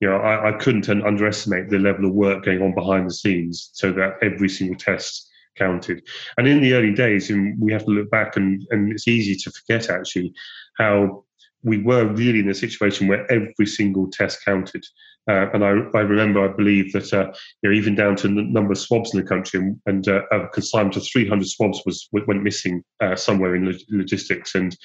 [0.00, 3.70] You know, I, I couldn't underestimate the level of work going on behind the scenes
[3.72, 6.06] so that every single test counted.
[6.38, 9.34] And in the early days, and we have to look back, and, and it's easy
[9.34, 10.32] to forget actually
[10.78, 11.24] how
[11.62, 14.84] we were really in a situation where every single test counted.
[15.28, 18.42] Uh, and I, I, remember, I believe that uh, you know, even down to the
[18.42, 22.08] number of swabs in the country, and, and uh, a consignment of 300 swabs was
[22.12, 24.76] went missing uh, somewhere in logistics, and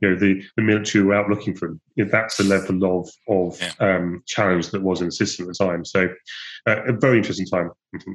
[0.00, 1.80] you know the, the military were out looking for them.
[1.96, 3.72] You know, that's the level of of yeah.
[3.80, 5.84] um, challenge that was in the system at the time.
[5.84, 6.08] So,
[6.68, 7.70] uh, a very interesting time.
[7.96, 8.12] Mm-hmm.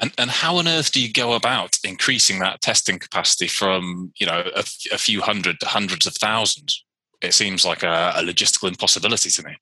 [0.00, 4.26] And, and how on earth do you go about increasing that testing capacity from you
[4.26, 6.84] know a, a few hundred to hundreds of thousands?
[7.22, 9.56] It seems like a, a logistical impossibility to me.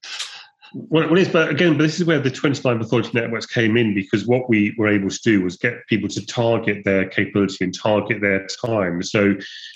[0.72, 3.92] Well, it is, but again, but this is where the 29 pathology networks came in
[3.92, 7.74] because what we were able to do was get people to target their capability and
[7.76, 9.02] target their time.
[9.02, 9.34] So,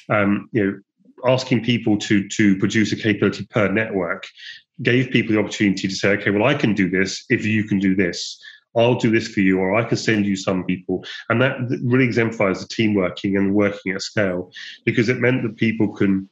[0.08, 0.78] um, you know,
[1.26, 4.26] asking people to to produce a capability per network
[4.82, 7.78] gave people the opportunity to say, okay, well, I can do this if you can
[7.78, 8.40] do this.
[8.76, 11.04] I'll do this for you, or I can send you some people.
[11.28, 14.50] And that really exemplifies the team working and working at scale
[14.84, 16.28] because it meant that people can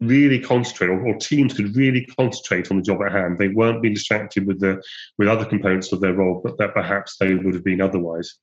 [0.00, 3.38] really concentrate, or, or, teams could really concentrate on the job at hand.
[3.38, 4.82] They weren't being distracted with the
[5.18, 8.38] with other components of their role, but that perhaps they would have been otherwise.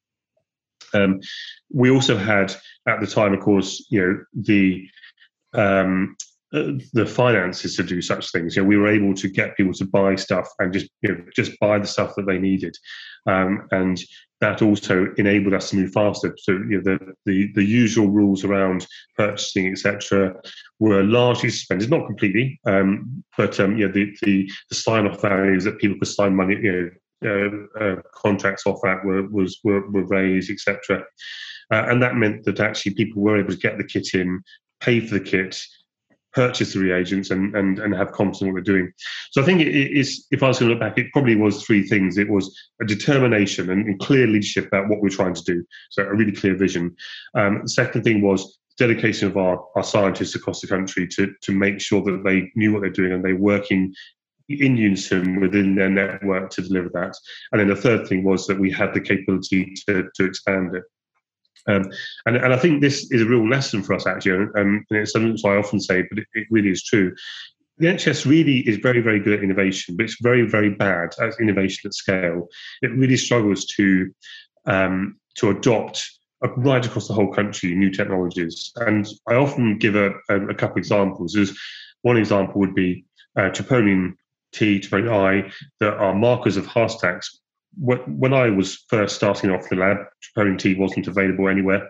[0.94, 1.20] Um,
[1.72, 2.56] we also had
[2.88, 4.88] at the time, of course, you know the
[5.54, 6.16] um,
[6.54, 8.56] uh, the finances to do such things.
[8.56, 11.26] You know, we were able to get people to buy stuff and just you know
[11.36, 12.78] just buy the stuff that they needed,
[13.28, 14.00] um, and
[14.46, 16.36] that also enabled us to move faster.
[16.38, 18.86] So you know, the, the, the usual rules around
[19.18, 20.36] purchasing, etc.,
[20.80, 25.22] were largely suspended, not completely, um, but um, you know, the, the, the sign off
[25.22, 26.90] values that people could sign money, you know,
[27.26, 31.04] uh, uh, contracts off that were was were, were raised, etc.
[31.72, 34.42] Uh, and that meant that actually people were able to get the kit in,
[34.80, 35.60] pay for the kit,
[36.36, 38.92] purchase the reagents and, and, and have confidence in what they're doing.
[39.32, 41.64] So I think it is, if I was going to look back, it probably was
[41.64, 42.18] three things.
[42.18, 45.64] It was a determination and, clear leadership about what we're trying to do.
[45.90, 46.96] So a really clear vision.
[47.34, 51.52] Um, the second thing was dedication of our, our scientists across the country to, to
[51.54, 53.94] make sure that they knew what they're doing and they're working
[54.50, 57.16] in unison within their network to deliver that.
[57.52, 60.84] And then the third thing was that we had the capability to, to expand it.
[61.68, 61.92] Um,
[62.26, 64.48] and, and I think this is a real lesson for us, actually.
[64.58, 67.16] Um, and it's something I often say, but it, it really is true.
[67.78, 71.40] The NHS really is very, very good at innovation, but it's very, very bad at
[71.42, 72.48] innovation at scale.
[72.82, 74.12] It really struggles to
[74.66, 76.10] um, to adopt
[76.58, 78.72] right across the whole country new technologies.
[78.78, 81.36] And I often give a, a, a couple examples.
[81.36, 81.58] Is
[82.04, 84.14] one example would be uh, troponin
[84.54, 87.42] T, troponin I, that are markers of heart attacks
[87.78, 91.90] when I was first starting off the lab, troponin T wasn't available anywhere.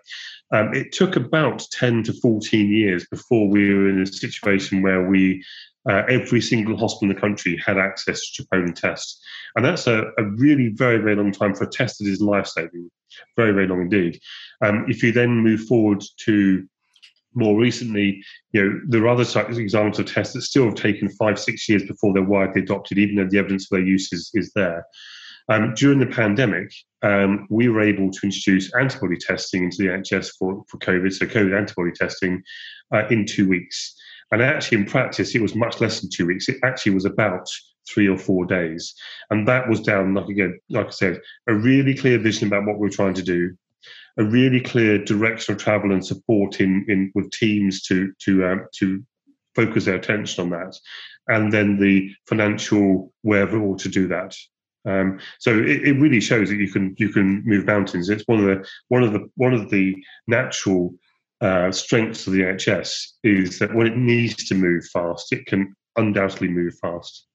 [0.52, 5.08] Um, it took about 10 to 14 years before we were in a situation where
[5.08, 5.44] we,
[5.90, 9.22] uh, every single hospital in the country had access to troponin tests.
[9.56, 12.48] And that's a, a really very, very long time for a test that is life
[12.48, 12.90] saving.
[13.36, 14.20] Very, very long indeed.
[14.64, 16.68] Um, if you then move forward to
[17.36, 19.24] more recently, you know, there are other
[19.60, 23.16] examples of tests that still have taken five, six years before they're widely adopted, even
[23.16, 24.86] though the evidence for their use is, is there.
[25.48, 26.72] Um, during the pandemic,
[27.04, 31.26] um, we were able to introduce antibody testing into the NHS for, for COVID, so
[31.26, 32.42] COVID antibody testing
[32.94, 33.96] uh, in two weeks.
[34.32, 36.50] And actually, in practice, it was much less than two weeks.
[36.50, 37.48] It actually was about
[37.88, 38.96] three or four days.
[39.30, 42.80] And that was down, like again, like I said, a really clear vision about what
[42.80, 43.56] we we're trying to do,
[44.18, 48.66] a really clear direction of travel and support in, in with teams to to um,
[48.80, 49.04] to
[49.54, 50.76] focus their attention on that,
[51.28, 54.36] and then the financial wherewithal to do that.
[54.86, 58.10] Um, so it, it, really shows that you can you can move mountains.
[58.10, 59.96] It's one of the one of the one of the
[60.28, 60.94] natural
[61.42, 65.76] uh, strengths of the NHS is that when it needs to move fast, it can
[65.96, 67.26] undoubtedly move fast.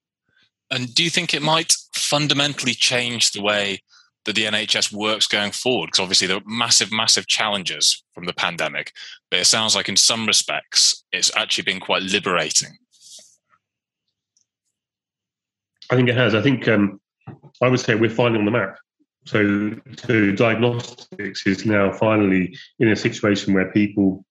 [0.71, 3.83] And do you think it might fundamentally change the way
[4.25, 5.87] that the NHS works going forward?
[5.87, 8.93] Because obviously there are massive, massive challenges from the pandemic,
[9.31, 12.79] but it sounds like in some respects it's actually been quite liberating.
[15.91, 16.37] I think it has.
[16.37, 17.00] I think um,
[17.63, 18.77] I would say we're finally on the map.
[19.27, 19.73] So,
[20.07, 24.25] so diagnostics is now finally in a situation where people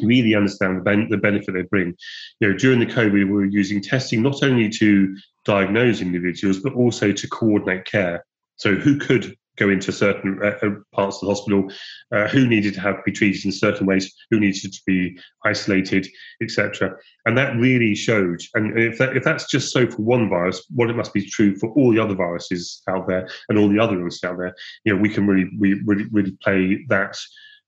[0.00, 1.94] really understand the, ben- the benefit they bring.
[2.40, 6.74] You know, during the COVID, we were using testing not only to diagnose individuals, but
[6.74, 8.24] also to coordinate care.
[8.56, 11.70] So, who could go into certain uh, uh, parts of the hospital,
[12.12, 16.06] uh, who needed to have be treated in certain ways, who needed to be isolated,
[16.42, 16.92] etc.
[17.26, 18.40] And that really showed.
[18.54, 21.56] And if, that, if that's just so for one virus, what it must be true
[21.56, 24.54] for all the other viruses out there and all the other illnesses out there.
[24.84, 27.16] You know, we can really, we really, really play that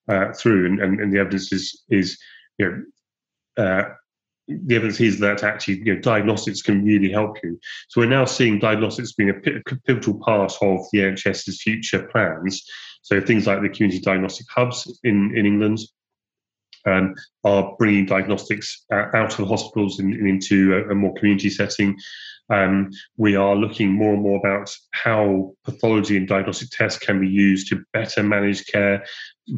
[0.09, 2.18] uh, through, and, and, and the evidence is is
[2.59, 2.85] you
[3.57, 3.88] know, uh,
[4.48, 7.59] the evidence is that actually you know, diagnostics can really help you.
[7.88, 12.64] So we're now seeing diagnostics being a pivotal part of the NHS's future plans.
[13.02, 15.80] So things like the community diagnostic hubs in, in England
[16.87, 21.50] um, are bringing diagnostics uh, out of hospitals and, and into a, a, more community
[21.50, 21.96] setting.
[22.48, 27.28] Um, we are looking more and more about how pathology and diagnostic tests can be
[27.28, 29.04] used to better manage care,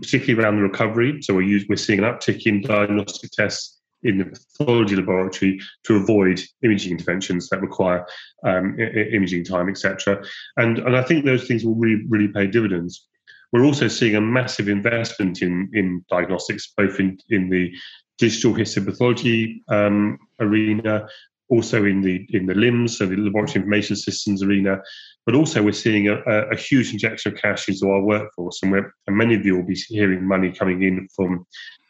[0.01, 1.19] particularly around the recovery.
[1.21, 5.97] So we're, use, we're seeing an uptick in diagnostic tests in the pathology laboratory to
[5.97, 8.07] avoid imaging interventions that require
[8.45, 10.23] um, I- imaging time, etc.
[10.57, 13.07] And and I think those things will really really pay dividends.
[13.53, 17.73] We're also seeing a massive investment in in diagnostics, both in in the
[18.19, 21.07] digital histopathology um, arena,
[21.49, 24.81] also in the in the LIMS, so the laboratory information systems arena,
[25.25, 26.17] but also we're seeing a,
[26.51, 29.79] a, huge injection of cash into our workforce, and, and many of you will be
[29.89, 31.47] hearing money coming in from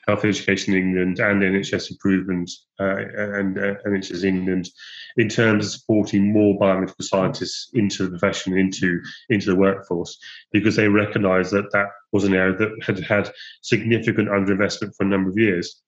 [0.09, 2.97] Health Education England and NHS Improvement uh,
[3.37, 4.71] and uh, NHS England
[5.19, 10.19] in terms of supporting more biomedical scientists into the profession, into into the workforce,
[10.51, 15.09] because they recognise that that was an area that had had significant underinvestment for a
[15.09, 15.83] number of years.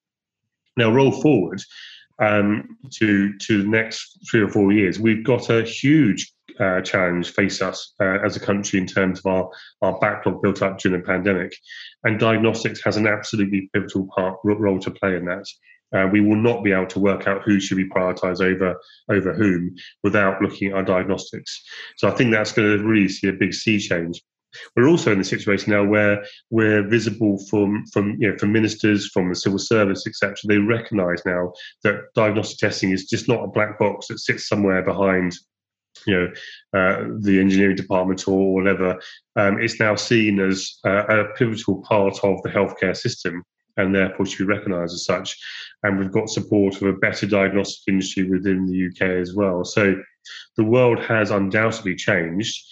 [0.77, 1.63] Now, roll forward
[2.21, 7.31] um, to to the next three or four years, we've got a huge uh, challenge
[7.33, 9.51] face us uh, as a country in terms of our,
[9.83, 11.53] our backlog built up during the pandemic.
[12.05, 15.47] And diagnostics has an absolutely pivotal part role to play in that.
[15.93, 18.77] Uh, we will not be able to work out who should be prioritised over
[19.11, 21.65] over whom without looking at our diagnostics.
[21.97, 24.23] So I think that's going to really see a big sea change.
[24.77, 29.11] We're also in the situation now where we're visible from from you know from ministers,
[29.13, 30.37] from the civil service, etc.
[30.47, 31.53] They recognise now
[31.85, 35.35] that diagnostic testing is just not a black box that sits somewhere behind
[36.07, 36.29] you know
[36.79, 38.99] uh, the engineering department or whatever.
[39.37, 43.45] Um, it's now seen as uh, a pivotal part of the healthcare system
[43.77, 45.39] and therefore should be recognised as such.
[45.83, 49.65] And we've got support of a better diagnostic industry within the uk as well.
[49.65, 49.97] So
[50.57, 52.63] the world has undoubtedly changed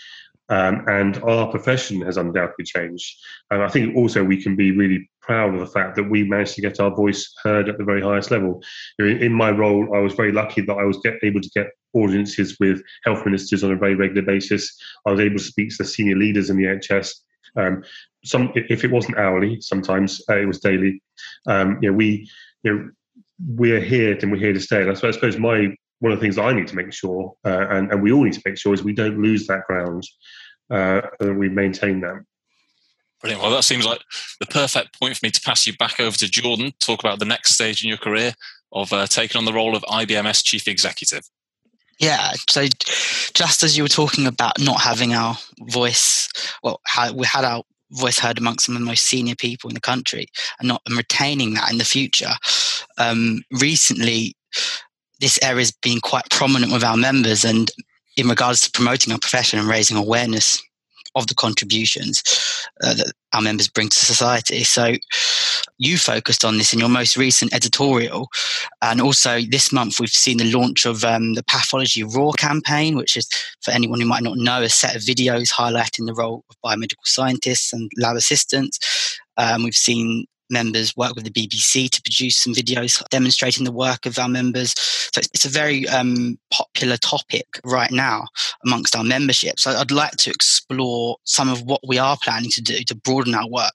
[0.48, 3.16] um, and our profession has undoubtedly changed.
[3.50, 6.54] And I think also we can be really proud of the fact that we managed
[6.54, 8.62] to get our voice heard at the very highest level.
[8.98, 12.56] In my role, I was very lucky that I was get, able to get audiences
[12.58, 14.74] with health ministers on a very regular basis.
[15.06, 17.12] I was able to speak to the senior leaders in the NHS.
[17.56, 17.84] Um,
[18.24, 21.02] some, if it wasn't hourly, sometimes uh, it was daily.
[21.46, 22.28] Um, you know, we,
[22.62, 22.90] you know,
[23.46, 24.80] we're here and we're here to stay.
[24.80, 27.34] And I suppose, I suppose my one of the things I need to make sure,
[27.44, 30.04] uh, and, and we all need to make sure, is we don't lose that ground
[30.70, 32.22] uh, and we maintain that.
[33.20, 33.42] Brilliant.
[33.42, 34.00] Well, that seems like
[34.38, 37.24] the perfect point for me to pass you back over to Jordan, talk about the
[37.24, 38.32] next stage in your career
[38.72, 41.22] of uh, taking on the role of IBMS Chief Executive.
[41.98, 42.66] Yeah, so
[43.34, 45.36] just as you were talking about not having our
[45.68, 46.28] voice,
[46.62, 49.74] well, how we had our voice heard amongst some of the most senior people in
[49.74, 50.26] the country
[50.60, 52.30] and not and retaining that in the future.
[52.98, 54.36] Um, recently,
[55.20, 57.70] this area has been quite prominent with our members and
[58.16, 60.62] in regards to promoting our profession and raising awareness
[61.14, 62.22] of the contributions
[62.82, 64.62] uh, that our members bring to society.
[64.64, 64.94] So
[65.78, 68.28] you focused on this in your most recent editorial.
[68.82, 73.16] And also this month, we've seen the launch of um, the Pathology Raw campaign, which
[73.16, 73.28] is,
[73.62, 77.04] for anyone who might not know, a set of videos highlighting the role of biomedical
[77.04, 78.78] scientists and lab assistants.
[79.36, 84.06] Um, we've seen members work with the BBC to produce some videos demonstrating the work
[84.06, 84.74] of our members.
[84.78, 88.24] So it's, it's a very um, popular topic right now
[88.64, 89.58] amongst our membership.
[89.58, 93.34] So I'd like to explore some of what we are planning to do to broaden
[93.34, 93.74] our work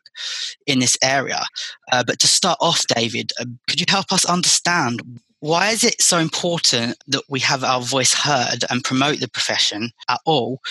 [0.67, 1.43] in this area.
[1.91, 5.01] Uh, but to start off, David, uh, could you help us understand
[5.43, 9.91] why is it so important that we have our voice heard and promote the profession
[10.07, 10.61] at all,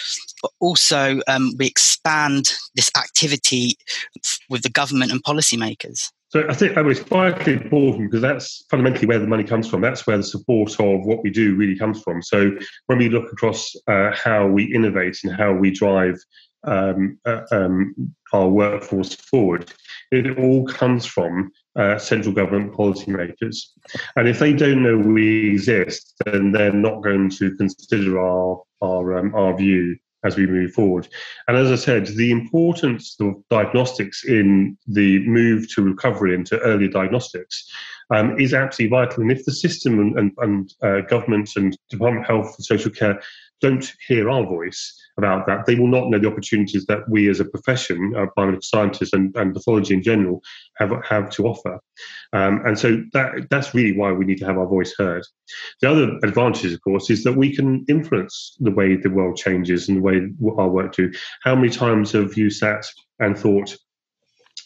[0.41, 3.77] but also um, we expand this activity
[4.49, 6.11] with the government and policymakers?
[6.31, 9.83] So I think it's vitally important because that's fundamentally where the money comes from.
[9.83, 12.23] That's where the support of what we do really comes from.
[12.23, 12.53] So
[12.87, 16.17] when we look across uh, how we innovate and how we drive
[16.65, 19.73] um, uh, um, our workforce forward,
[20.11, 23.57] it all comes from uh, central government policymakers.
[24.17, 29.19] And if they don't know we exist, then they're not going to consider our our
[29.19, 31.09] um, our view as we move forward.
[31.49, 36.61] And as I said, the importance of diagnostics in the move to recovery and to
[36.61, 37.69] early diagnostics
[38.13, 39.23] um, is absolutely vital.
[39.23, 42.91] And if the system and, and, and uh, government and Department of Health and Social
[42.91, 43.21] Care
[43.61, 47.41] don't hear our voice about that, they will not know the opportunities that we as
[47.41, 50.43] a profession, uh, biomedical scientists and, and pathology in general,
[50.77, 51.79] have, have to offer.
[52.33, 55.23] Um, and so that, that's really why we need to have our voice heard.
[55.81, 59.89] The other advantage, of course, is that we can influence the way the world changes
[59.89, 60.21] and the way
[60.59, 61.11] our work do.
[61.45, 62.85] How many times have you sat
[63.21, 63.77] and thought,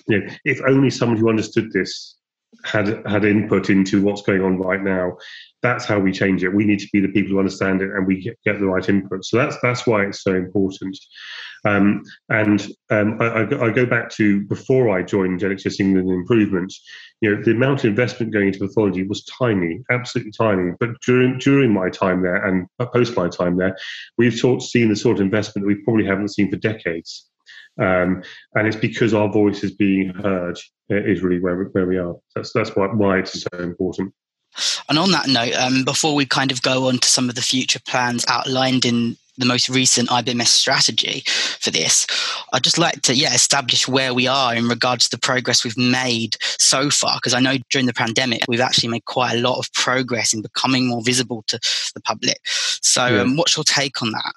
[0.09, 2.17] you know, if only somebody who understood this
[2.65, 5.17] had had input into what's going on right now.
[5.63, 6.55] That's how we change it.
[6.55, 8.89] We need to be the people who understand it, and we get, get the right
[8.89, 9.25] input.
[9.25, 10.97] So that's that's why it's so important.
[11.65, 16.81] Um, and um, I, I, go back to before I joined NHS England Improvements.
[17.21, 20.73] You know, the amount of investment going into pathology was tiny, absolutely tiny.
[20.79, 23.77] But during during my time there and post my time there,
[24.17, 27.27] we've sort seen the sort of investment that we probably haven't seen for decades.
[27.79, 28.23] Um,
[28.55, 30.59] and it's because our voice is being heard
[30.89, 32.15] is really where, where we are.
[32.35, 34.15] That's that's why, why it's so important.
[34.89, 37.43] And on that note, um, before we kind of go on to some of the
[37.43, 41.23] future plans outlined in the most recent IBMS strategy
[41.61, 42.07] for this,
[42.55, 45.77] I'd just like to yeah establish where we are in regards to the progress we've
[45.77, 47.19] made so far.
[47.19, 50.41] Because I know during the pandemic we've actually made quite a lot of progress in
[50.41, 51.59] becoming more visible to
[51.95, 52.39] the public.
[52.47, 53.21] So, yeah.
[53.21, 54.33] um, what's your take on that?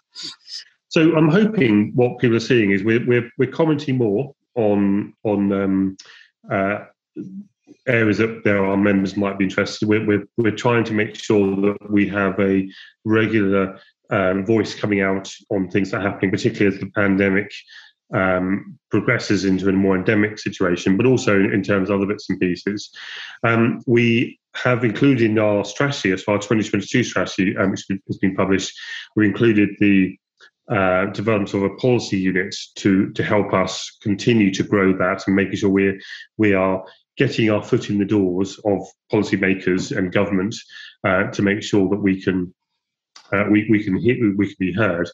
[0.90, 5.52] So I'm hoping what people are seeing is we're we're, we're commenting more on on
[5.52, 5.98] um,
[6.52, 6.86] uh,
[7.88, 9.88] areas that there our members might be interested.
[9.88, 12.68] We're, we're we're trying to make sure that we have a
[13.06, 13.80] regular
[14.10, 17.52] um, voice coming out on things that are happening, particularly as the pandemic
[18.14, 22.40] um, progresses into a more endemic situation, but also in terms of other bits and
[22.40, 22.90] pieces.
[23.44, 28.18] Um, we have included in our strategy, as far as 2022 strategy, um, which has
[28.18, 28.76] been published,
[29.16, 30.18] we included the
[30.70, 35.36] uh, development of a policy unit to to help us continue to grow that and
[35.36, 36.00] making sure we
[36.38, 36.84] we are
[37.18, 38.80] getting our foot in the doors of
[39.12, 40.56] policymakers and government
[41.04, 42.54] uh, to make sure that we can
[43.34, 45.10] uh, we, we can hit, we can be heard.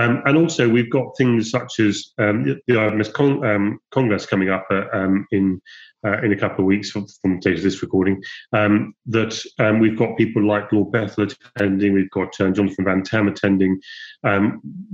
[0.00, 4.48] Um, and also, we've got things such as um, the IBMS Con- um, Congress coming
[4.48, 5.60] up uh, um, in
[6.06, 8.22] uh, in a couple of weeks from, from the date of this recording.
[8.54, 13.02] Um, that um, we've got people like Lord Bethell attending, we've got uh, Jonathan Van
[13.02, 13.78] Tam attending.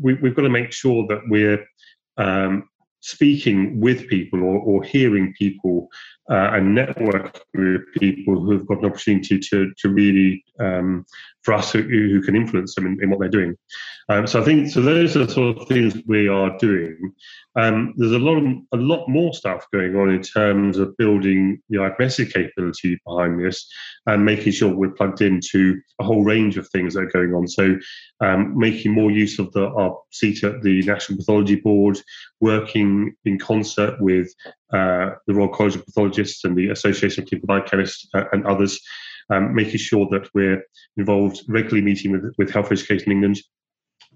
[0.00, 1.64] we, have got to make sure that we're
[2.98, 5.88] speaking with people or, or hearing people
[6.30, 11.04] uh, and networking with people who have got an opportunity to, to really, um,
[11.42, 13.54] for us, who, who, can influence them in, in what they're doing.
[14.08, 17.12] Um, so I think, so those are the sort of things we are doing.
[17.56, 21.62] Um, there's a lot of, a lot more stuff going on in terms of building
[21.68, 23.66] the IBMS capability behind this
[24.06, 27.46] and making sure we're plugged into a whole range of things that are going on.
[27.48, 27.76] So
[28.20, 31.98] um, making more use of the, our seat at the National Pathology Board,
[32.40, 34.32] working in concert with
[34.72, 38.80] uh, the Royal College of Pathologists and the Association of Clinical Biochemists uh, and others,
[39.30, 40.62] um, making sure that we're
[40.96, 43.38] involved regularly meeting with, with Health Education England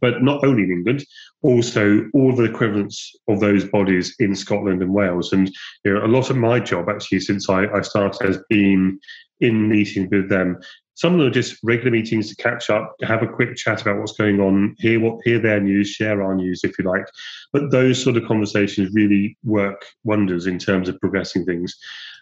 [0.01, 1.05] but not only in England,
[1.43, 5.33] also all the equivalents of those bodies in Scotland and Wales.
[5.33, 5.51] And
[5.85, 8.99] you know, a lot of my job actually since I, I started has been
[9.41, 10.59] in meeting with them.
[11.01, 13.97] Some of them are just regular meetings to catch up, have a quick chat about
[13.97, 17.07] what's going on, hear what hear their news, share our news if you like.
[17.55, 21.75] But those sort of conversations really work wonders in terms of progressing things.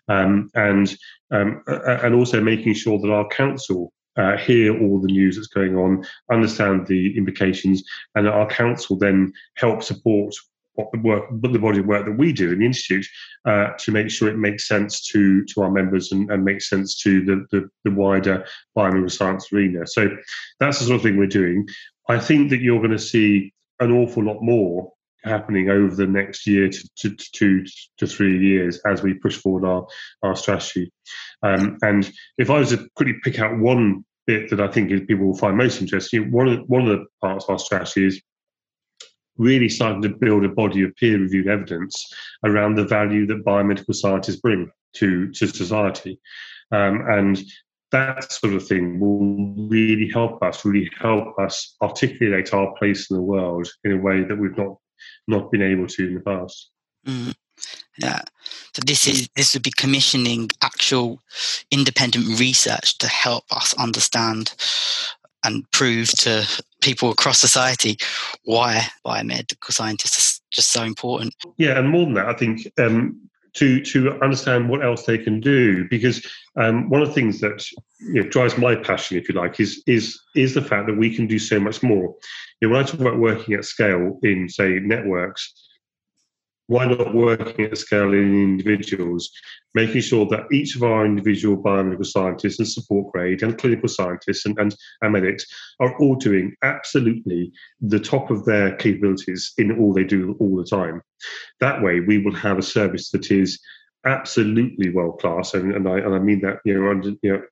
[0.07, 0.97] Um, and
[1.33, 5.77] um, and also making sure that our council uh, hear all the news that's going
[5.77, 7.83] on, understand the implications,
[8.15, 10.33] and our council then help support
[10.79, 13.07] what the work, but the body of work that we do in the institute
[13.45, 16.97] uh, to make sure it makes sense to to our members and, and makes sense
[17.03, 19.87] to the, the, the wider biomedical science arena.
[19.87, 20.09] So
[20.61, 21.67] that's the sort of thing we're doing.
[22.09, 24.93] I think that you're going to see an awful lot more
[25.25, 27.65] happening over the next year to, to, to two
[27.99, 29.87] to three years as we push forward our,
[30.23, 30.93] our strategy.
[31.43, 35.27] Um, and if I was to quickly pick out one bit that I think people
[35.27, 36.31] will find most interesting.
[36.31, 38.23] One of the, one of the parts of our strategy is
[39.39, 42.13] really starting to build a body of peer-reviewed evidence
[42.45, 46.19] around the value that biomedical scientists bring to to society,
[46.73, 47.43] um, and
[47.91, 53.17] that sort of thing will really help us, really help us articulate our place in
[53.17, 54.77] the world in a way that we've not
[55.27, 56.71] not been able to in the past.
[57.07, 57.35] Mm.
[57.99, 58.23] Yeah.
[58.73, 61.21] So this is this would be commissioning actual
[61.71, 64.55] independent research to help us understand
[65.45, 66.47] and prove to
[66.81, 67.97] people across society
[68.45, 71.35] why biomedical scientists are just so important.
[71.57, 73.21] Yeah, and more than that, I think um,
[73.55, 76.27] to to understand what else they can do, because
[76.57, 77.67] um, one of the things that
[78.01, 81.15] you know, drives my passion, if you like, is is is the fact that we
[81.15, 82.15] can do so much more.
[82.61, 85.53] You know, when I talk about working at scale in say networks
[86.69, 89.31] why not working at scale in individuals,
[89.75, 94.45] making sure that each of our individual biomedical scientists and support grade and clinical scientists
[94.47, 95.47] and, and, and medics
[95.81, 97.51] are all doing absolutely
[97.81, 101.01] the top of their capabilities in all they do all the time.
[101.61, 103.59] That way, we will have a service that is
[104.05, 107.43] absolutely world class, and, and I and I mean that you know under you know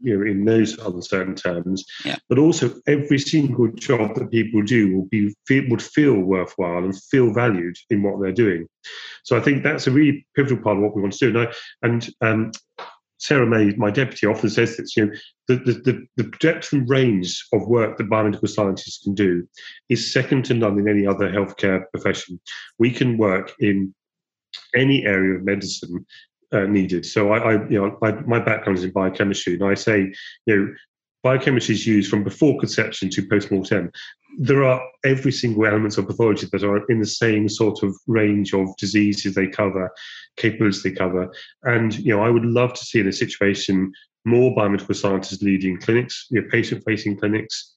[0.00, 1.84] you know in those uncertain terms.
[2.04, 2.16] Yeah.
[2.28, 5.34] But also, every single job that people do will be
[5.68, 8.66] would feel worthwhile and feel valued in what they're doing.
[9.24, 11.38] So I think that's a really pivotal part of what we want to do.
[11.38, 11.52] And I,
[11.82, 12.52] and um,
[13.18, 15.12] Sarah May, my deputy, often says that You know,
[15.48, 19.48] the, the, the, depth and range of work that biomedical scientists can do
[19.88, 22.38] is second to none in any other healthcare profession.
[22.78, 23.94] We can work in
[24.74, 26.06] any area of medicine
[26.52, 27.04] uh, needed.
[27.04, 30.12] So I, I you know, I, my background is in biochemistry, and I say,
[30.46, 30.74] you know,
[31.22, 33.90] biochemistry is used from before conception to post-mortem.
[34.38, 38.52] There are every single elements of pathology that are in the same sort of range
[38.52, 39.90] of diseases they cover,
[40.36, 41.32] capabilities they cover.
[41.62, 43.92] And you know, I would love to see in a situation
[44.24, 47.76] more biomedical scientists leading clinics, you know, patient-facing clinics,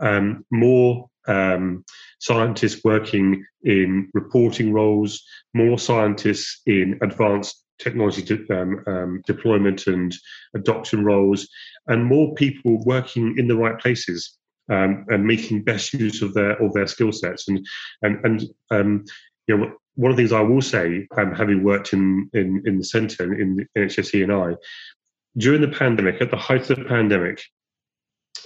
[0.00, 1.84] um, more um,
[2.20, 5.22] scientists working in reporting roles,
[5.54, 10.14] more scientists in advanced technology de- um, um, deployment and
[10.54, 11.48] adoption roles,
[11.86, 14.36] and more people working in the right places
[14.70, 17.48] um, and making best use of their of their skill sets.
[17.48, 17.66] And
[18.02, 19.04] and and um,
[19.46, 22.78] you know, one of the things I will say, um, having worked in in in
[22.78, 24.56] the centre in the NHS and I,
[25.36, 27.42] during the pandemic, at the height of the pandemic,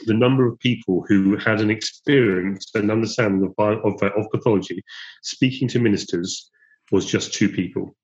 [0.07, 4.83] the number of people who had an experience and understanding of, of, of pathology
[5.22, 6.51] speaking to ministers
[6.91, 7.95] was just two people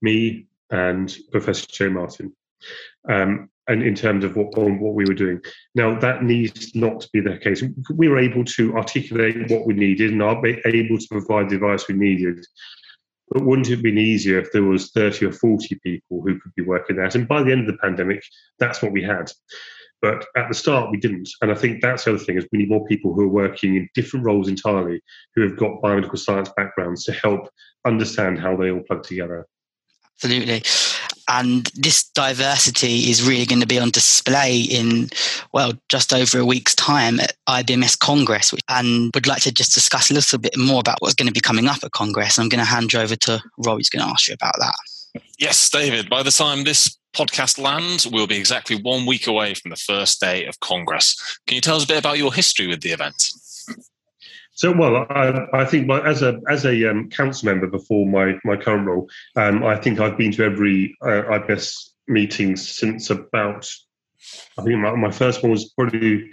[0.00, 2.32] me and Professor Jo Martin.
[3.08, 5.40] Um, and in terms of what, what we were doing.
[5.74, 7.62] Now, that needs not to be the case.
[7.94, 11.86] We were able to articulate what we needed and are able to provide the advice
[11.86, 12.44] we needed.
[13.30, 16.54] But wouldn't it have been easier if there was 30 or 40 people who could
[16.56, 17.14] be working that?
[17.14, 18.22] And by the end of the pandemic,
[18.58, 19.30] that's what we had.
[20.00, 21.28] But at the start, we didn't.
[21.42, 23.74] And I think that's the other thing is we need more people who are working
[23.74, 25.00] in different roles entirely,
[25.34, 27.48] who have got biomedical science backgrounds to help
[27.84, 29.46] understand how they all plug together.
[30.14, 30.62] Absolutely.
[31.30, 35.10] And this diversity is really going to be on display in,
[35.52, 38.54] well, just over a week's time at IBMS Congress.
[38.68, 41.40] And would like to just discuss a little bit more about what's going to be
[41.40, 42.38] coming up at Congress.
[42.38, 44.74] I'm going to hand you over to Rob, who's going to ask you about that.
[45.38, 46.08] Yes, David.
[46.08, 50.20] By the time this podcast lands, we'll be exactly one week away from the first
[50.20, 51.38] day of Congress.
[51.46, 53.22] Can you tell us a bit about your history with the event?
[54.52, 58.56] So, well, I, I think as a as a um, council member before my my
[58.56, 63.70] current role, um, I think I've been to every uh, IBS meeting since about.
[64.58, 66.30] I think my, my first one was probably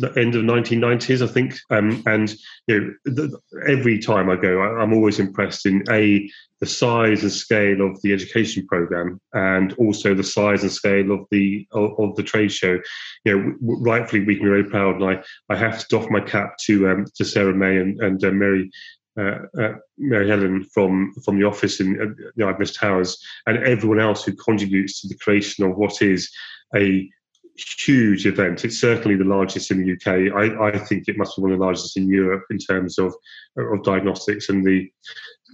[0.00, 1.58] the end of 1990s, I think.
[1.70, 2.34] Um, and
[2.66, 3.38] you know, the,
[3.68, 6.28] every time I go, I, am always impressed in a
[6.60, 11.26] the size and scale of the education program, and also the size and scale of
[11.30, 12.78] the of, of the trade show.
[13.24, 15.22] You know, rightfully we can be very proud, and I,
[15.52, 18.70] I have to doff my cap to um, to Sarah May and, and uh, Mary
[19.18, 24.00] uh, uh, Mary Helen from from the office in uh, the IBS Towers, and everyone
[24.00, 26.30] else who contributes to the creation of what is
[26.74, 27.10] a
[27.56, 28.64] huge event.
[28.64, 30.32] It's certainly the largest in the UK.
[30.34, 33.14] I, I, think it must be one of the largest in Europe in terms of
[33.56, 34.90] of diagnostics and the,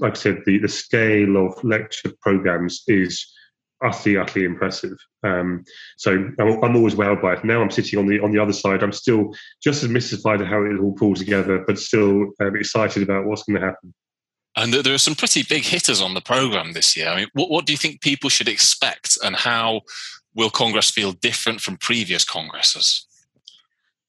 [0.01, 3.27] like I said, the the scale of lecture programs is
[3.83, 4.97] utterly utterly impressive.
[5.23, 5.65] Um,
[5.97, 7.45] so I'm, I'm, always wowed by it.
[7.45, 8.83] Now I'm sitting on the on the other side.
[8.83, 13.03] I'm still just as mystified at how it all pulls together, but still um, excited
[13.03, 13.95] about what's going to happen.
[14.57, 17.09] And there are some pretty big hitters on the program this year.
[17.09, 19.83] I mean, what, what do you think people should expect, and how
[20.39, 23.05] will Congress feel different from previous Congresses?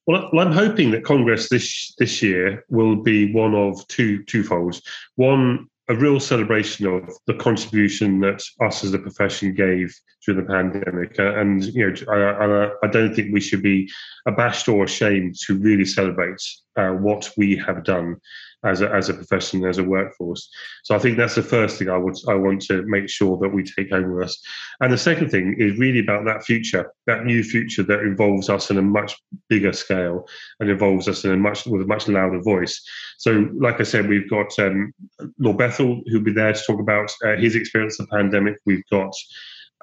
[0.06, 4.82] Well, I'm hoping that Congress this this year will be one of two twofolds.
[5.16, 9.94] One, a real celebration of the contribution that us as a profession gave
[10.26, 13.90] during the pandemic, uh, and you know, I, I, I, don't think we should be
[14.28, 16.42] abashed or ashamed to really celebrate
[16.76, 18.18] uh, what we have done
[18.64, 20.50] as a, as a profession, as a workforce.
[20.84, 23.50] So I think that's the first thing I would I want to make sure that
[23.50, 24.42] we take home with us.
[24.82, 28.70] And the second thing is really about that future, that new future that involves us
[28.70, 29.16] in a much
[29.48, 30.28] bigger scale
[30.60, 32.82] and involves us in a much with a much louder voice.
[33.18, 34.94] So, like I said, we've got um,
[35.38, 38.58] Lord Bethell who'll be there to talk about uh, his experience of the pandemic.
[38.66, 39.14] We've got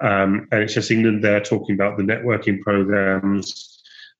[0.01, 3.76] um, NHS England there talking about the networking programs.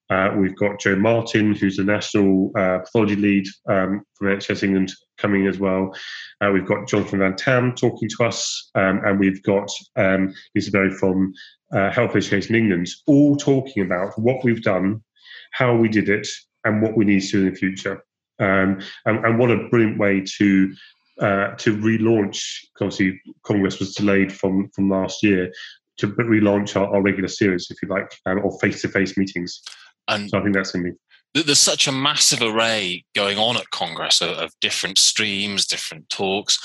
[0.09, 4.93] Uh, we've got Jo Martin, who's the national uh, pathology lead um, from NHS England,
[5.17, 5.93] coming as well.
[6.41, 10.71] Uh, we've got Jonathan Van Tam talking to us, um, and we've got um, Lisa
[10.71, 11.33] Berry from
[11.73, 15.03] uh, Health Education England, all talking about what we've done,
[15.51, 16.27] how we did it,
[16.63, 18.03] and what we need to do in the future.
[18.39, 20.73] Um, and, and, what a brilliant way to
[21.19, 22.39] uh, to relaunch.
[22.79, 25.51] Obviously, Congress was delayed from from last year
[25.97, 29.61] to relaunch our, our regular series, if you like, um, of face to face meetings.
[30.07, 30.97] And so I think that's going to be
[31.33, 36.57] there's such a massive array going on at Congress of, of, different streams, different talks.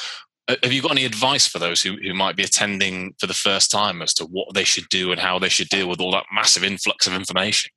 [0.48, 3.34] Uh, have you got any advice for those who, who might be attending for the
[3.34, 6.12] first time as to what they should do and how they should deal with all
[6.12, 7.70] that massive influx of information?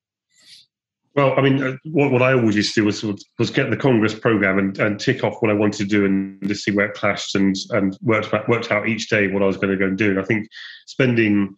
[1.15, 3.03] Well, I mean, uh, what, what I always used to do was
[3.39, 6.45] was get the Congress program and, and tick off what I wanted to do and
[6.47, 9.55] just see where it clashed and and worked worked out each day what I was
[9.55, 10.09] going to go and do.
[10.09, 10.47] And I think
[10.87, 11.55] spending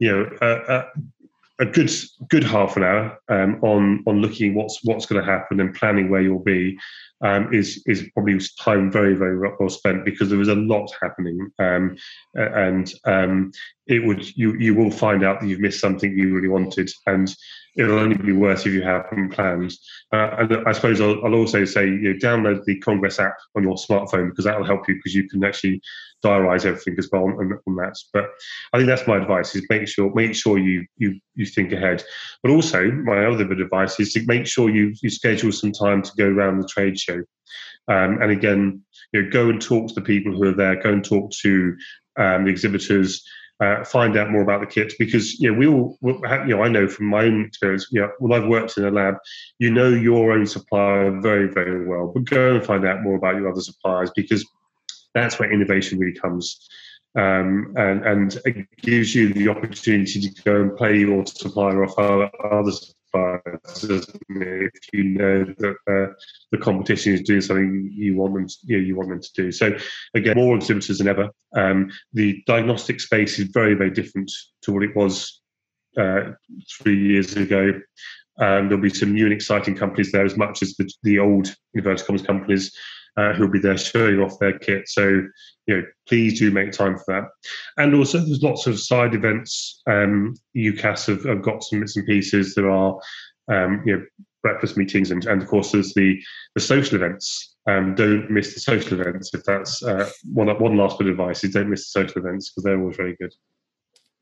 [0.00, 0.84] you know, a,
[1.60, 1.90] a good
[2.28, 6.10] good half an hour um, on on looking what's what's going to happen and planning
[6.10, 6.78] where you'll be
[7.22, 11.50] um, is is probably time very very well spent because there is a lot happening
[11.58, 11.96] um,
[12.34, 13.52] and um,
[13.86, 17.34] it would you you will find out that you've missed something you really wanted and
[17.76, 19.72] it'll only be worse if you haven't planned.
[20.12, 23.62] Uh, and I suppose I'll, I'll, also say you know, download the Congress app on
[23.62, 25.80] your smartphone because that will help you because you can actually
[26.24, 27.96] diarise everything as well on, on, that.
[28.12, 28.26] But
[28.72, 32.02] I think that's my advice: is make sure make sure you you you think ahead.
[32.42, 35.72] But also, my other bit of advice is to make sure you you schedule some
[35.72, 37.22] time to go around the trade show.
[37.88, 40.82] Um, and again, you know, go and talk to the people who are there.
[40.82, 41.76] Go and talk to
[42.16, 43.24] um, the exhibitors
[43.60, 46.68] uh, find out more about the kits because you know we all you know I
[46.68, 49.16] know from my own experience you know when I've worked in a lab
[49.58, 53.36] you know your own supplier very very well but go and find out more about
[53.36, 54.46] your other suppliers because
[55.14, 56.68] that's where innovation really comes
[57.16, 61.98] um, and and it gives you the opportunity to go and play your supplier off
[61.98, 62.94] other suppliers
[64.28, 66.14] if you know that uh,
[66.52, 69.32] the competition is doing something you want them to, you, know, you want them to
[69.34, 69.50] do.
[69.50, 69.76] So
[70.14, 71.30] again, more exhibitors than ever.
[71.56, 74.30] Um, the diagnostic space is very very different
[74.62, 75.40] to what it was
[75.98, 76.32] uh,
[76.78, 77.72] three years ago.
[78.38, 81.52] Um, there'll be some new and exciting companies there, as much as the, the old
[81.74, 82.72] inverted commas companies
[83.16, 84.88] uh, who'll be there showing off their kit.
[84.88, 85.22] So,
[85.66, 87.24] you know, please do make time for that.
[87.76, 89.82] And also, there's lots of side events.
[89.88, 92.54] Um, UKAS have, have got some bits and pieces.
[92.54, 92.98] There are,
[93.50, 94.04] um, you know,
[94.42, 96.20] breakfast meetings, and, and of course, there's the
[96.54, 97.56] the social events.
[97.66, 99.32] Um, don't miss the social events.
[99.34, 102.50] If that's uh, one one last bit of advice is don't miss the social events
[102.50, 103.32] because they're always very good.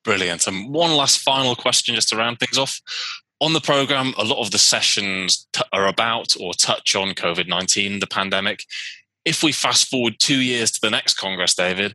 [0.05, 0.47] Brilliant.
[0.47, 2.81] And one last final question just to round things off
[3.41, 7.49] on the program, a lot of the sessions t- are about or touch on COVID
[7.49, 8.65] 19, the pandemic.
[9.25, 11.95] If we fast forward two years to the next Congress, David,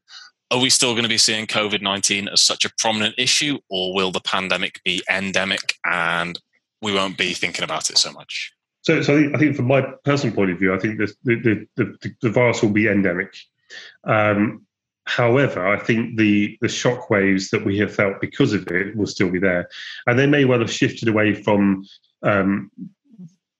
[0.52, 3.94] are we still going to be seeing COVID 19 as such a prominent issue, or
[3.94, 6.40] will the pandemic be endemic and
[6.82, 8.54] we won't be thinking about it so much?
[8.82, 12.16] So, so I think from my personal point of view, I think the, the, the,
[12.22, 13.34] the virus will be endemic.
[14.04, 14.66] Um,
[15.06, 19.08] However, I think the the shock waves that we have felt because of it will
[19.08, 19.70] still be there,
[20.08, 21.86] and they may well have shifted away from
[22.24, 22.72] um,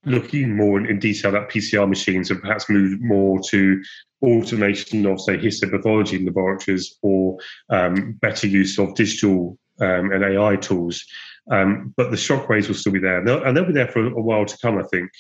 [0.06, 3.82] looking more in, detail at PCR machines and perhaps moved more to
[4.22, 7.38] automation of say histopathology laboratories or
[7.70, 11.06] um, better use of digital um, and AI tools.
[11.52, 14.06] Um, but the shockwaves will still be there, and they'll, and they'll be there for
[14.06, 14.78] a, while to come.
[14.78, 15.12] I think.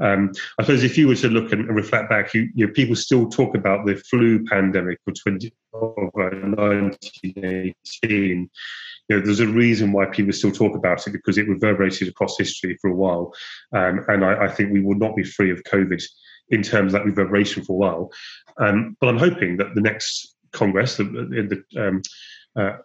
[0.00, 2.96] Um, I suppose if you were to look and, reflect back, you, you know, people
[2.96, 8.50] still talk about the flu pandemic of, 20, of uh, 1918.
[9.08, 12.38] You know, there's a reason why people still talk about it because it reverberated across
[12.38, 13.32] history for a while,
[13.72, 16.02] um, and I, I, think we will not be free of COVID
[16.50, 18.12] in terms of that reverberation for a while.
[18.58, 22.02] Um, but I'm hoping that the next Congress, the, the um,
[22.56, 22.78] uh,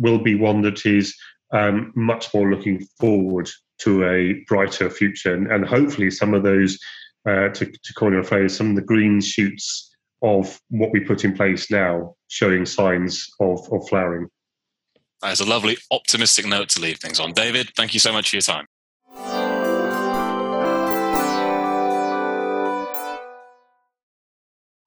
[0.00, 1.14] will be one that is
[1.54, 3.48] um, much more looking forward
[3.78, 5.32] to a brighter future.
[5.32, 6.78] And, and hopefully, some of those,
[7.26, 9.90] uh, to, to coin a phrase, some of the green shoots
[10.22, 14.28] of what we put in place now showing signs of, of flowering.
[15.22, 17.32] That is a lovely optimistic note to leave things on.
[17.32, 18.66] David, thank you so much for your time.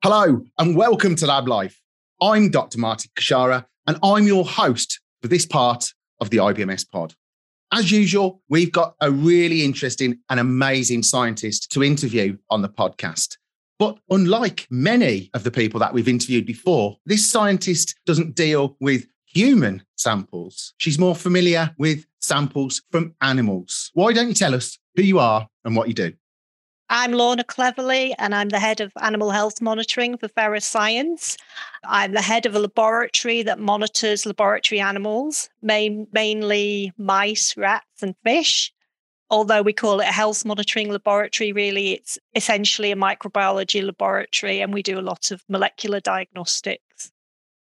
[0.04, 1.80] Hello, and welcome to Lab Life.
[2.22, 2.78] I'm Dr.
[2.80, 7.14] Martin Kashara, and I'm your host for this part of the IBMS pod.
[7.72, 13.38] As usual, we've got a really interesting and amazing scientist to interview on the podcast.
[13.80, 19.06] But unlike many of the people that we've interviewed before, this scientist doesn't deal with
[19.26, 20.74] human samples.
[20.78, 23.92] She's more familiar with samples from animals.
[23.94, 26.14] Why don't you tell us who you are and what you do?
[26.90, 31.36] I'm Lorna Cleverly, and I'm the head of animal health monitoring for Fera Science.
[31.84, 38.16] I'm the head of a laboratory that monitors laboratory animals, main, mainly mice, rats, and
[38.24, 38.72] fish.
[39.30, 44.74] Although we call it a health monitoring laboratory, really, it's essentially a microbiology laboratory, and
[44.74, 47.12] we do a lot of molecular diagnostics.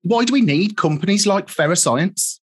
[0.03, 2.41] Why do we need companies like Fera Science?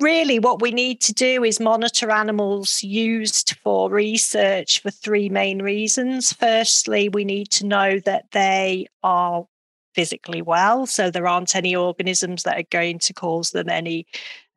[0.00, 5.62] Really what we need to do is monitor animals used for research for three main
[5.62, 6.32] reasons.
[6.32, 9.46] Firstly, we need to know that they are
[9.94, 14.06] physically well, so there aren't any organisms that are going to cause them any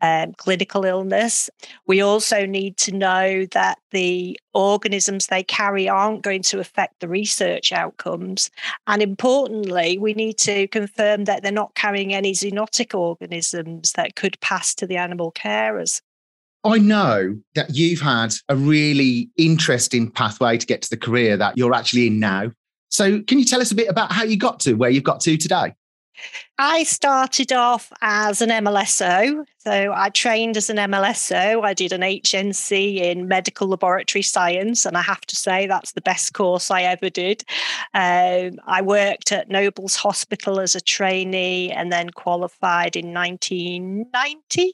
[0.02, 1.50] um, clinical illness.
[1.88, 7.08] We also need to know that the organisms they carry aren't going to affect the
[7.08, 8.50] research outcomes.
[8.88, 14.39] And importantly, we need to confirm that they're not carrying any zoonotic organisms that could
[14.41, 16.02] pass to the animal carers.
[16.64, 21.58] I know that you've had a really interesting pathway to get to the career that
[21.58, 22.52] you're actually in now.
[22.89, 25.22] So, can you tell us a bit about how you got to where you've got
[25.22, 25.74] to today?
[26.58, 29.46] I started off as an MLSO.
[29.60, 31.64] So I trained as an MLSO.
[31.64, 36.02] I did an HNC in medical laboratory science, and I have to say that's the
[36.02, 37.44] best course I ever did.
[37.94, 44.74] Um, I worked at Nobles Hospital as a trainee and then qualified in 1990.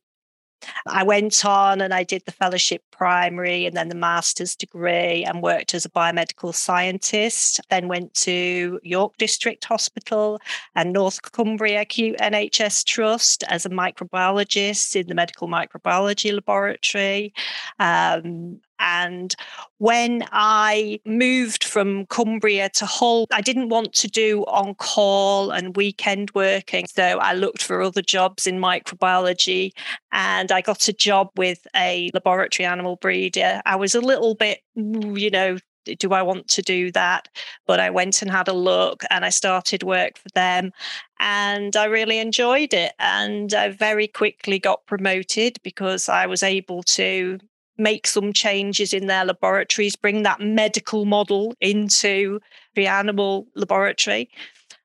[0.87, 5.41] I went on and I did the fellowship primary and then the master's degree and
[5.41, 7.59] worked as a biomedical scientist.
[7.69, 10.39] Then went to York District Hospital
[10.75, 17.33] and North Cumbria Acute NHS Trust as a microbiologist in the medical microbiology laboratory.
[17.79, 19.35] Um, and
[19.77, 25.75] when I moved from Cumbria to Hull, I didn't want to do on call and
[25.75, 26.87] weekend working.
[26.87, 29.71] So I looked for other jobs in microbiology
[30.11, 33.61] and I got a job with a laboratory animal breeder.
[33.65, 35.57] I was a little bit, you know,
[35.99, 37.27] do I want to do that?
[37.67, 40.71] But I went and had a look and I started work for them
[41.19, 42.93] and I really enjoyed it.
[42.97, 47.39] And I very quickly got promoted because I was able to
[47.77, 52.39] make some changes in their laboratories, bring that medical model into
[52.75, 54.29] the animal laboratory.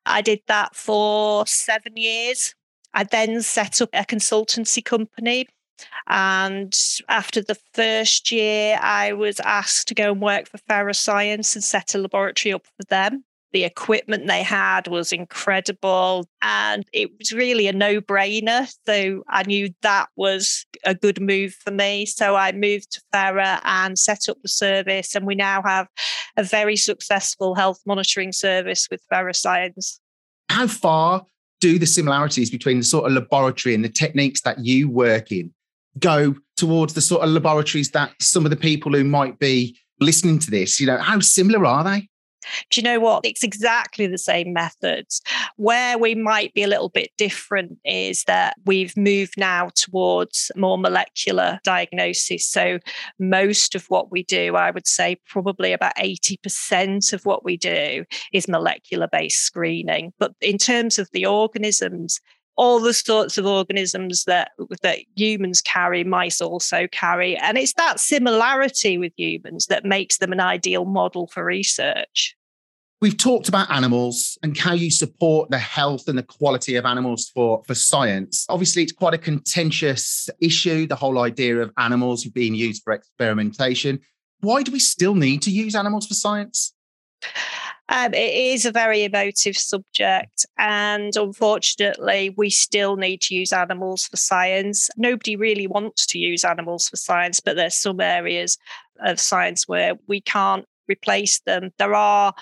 [0.07, 2.55] I did that for seven years.
[2.95, 5.47] I then set up a consultancy company.
[6.09, 6.75] And
[7.09, 11.65] after the first year, I was asked to go and work for Fera Science and
[11.65, 13.25] set a laboratory up for them.
[13.53, 18.73] The equipment they had was incredible and it was really a no brainer.
[18.87, 22.07] So I knew that was a good move for me.
[22.07, 25.15] So I moved to Fera and set up the service.
[25.15, 25.89] And we now have
[26.37, 30.01] a very successful health monitoring service with Fera Science.
[30.49, 31.25] How far
[31.61, 35.53] do the similarities between the sort of laboratory and the techniques that you work in
[35.99, 40.39] go towards the sort of laboratories that some of the people who might be listening
[40.39, 42.09] to this, you know, how similar are they?
[42.71, 43.25] Do you know what?
[43.25, 45.21] It's exactly the same methods.
[45.57, 50.79] Where we might be a little bit different is that we've moved now towards more
[50.79, 52.47] molecular diagnosis.
[52.47, 52.79] So,
[53.19, 58.05] most of what we do, I would say probably about 80% of what we do
[58.33, 60.13] is molecular based screening.
[60.19, 62.21] But in terms of the organisms,
[62.57, 64.51] all the sorts of organisms that
[64.83, 70.33] that humans carry mice also carry and it's that similarity with humans that makes them
[70.33, 72.37] an ideal model for research
[73.01, 77.31] We've talked about animals and how you support the health and the quality of animals
[77.35, 78.45] for, for science.
[78.51, 84.01] Obviously, it's quite a contentious issue, the whole idea of animals being used for experimentation.
[84.41, 86.75] Why do we still need to use animals for science?
[87.91, 94.07] Um, it is a very emotive subject, and unfortunately, we still need to use animals
[94.07, 94.89] for science.
[94.97, 98.57] Nobody really wants to use animals for science, but there's some areas
[99.05, 101.71] of science where we can't replace them.
[101.79, 102.33] There are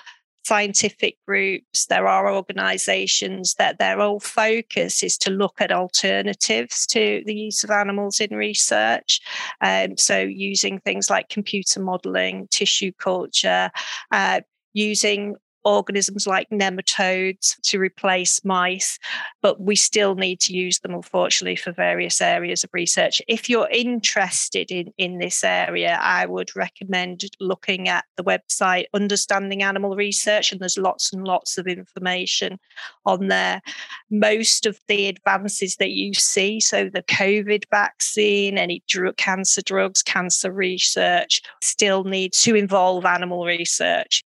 [0.43, 7.21] scientific groups, there are organizations that their whole focus is to look at alternatives to
[7.25, 9.19] the use of animals in research.
[9.61, 13.69] Um, so, using things like computer modeling, tissue culture,
[14.11, 14.41] uh,
[14.73, 18.97] using organisms like nematodes to replace mice,
[19.41, 23.21] but we still need to use them, unfortunately, for various areas of research.
[23.27, 29.61] If you're interested in, in this area, I would recommend looking at the website Understanding
[29.63, 32.59] Animal Research, and there's lots and lots of information
[33.05, 33.61] on there.
[34.09, 40.01] Most of the advances that you see, so the COVID vaccine, any drug, cancer drugs,
[40.01, 44.23] cancer research, still need to involve animal research.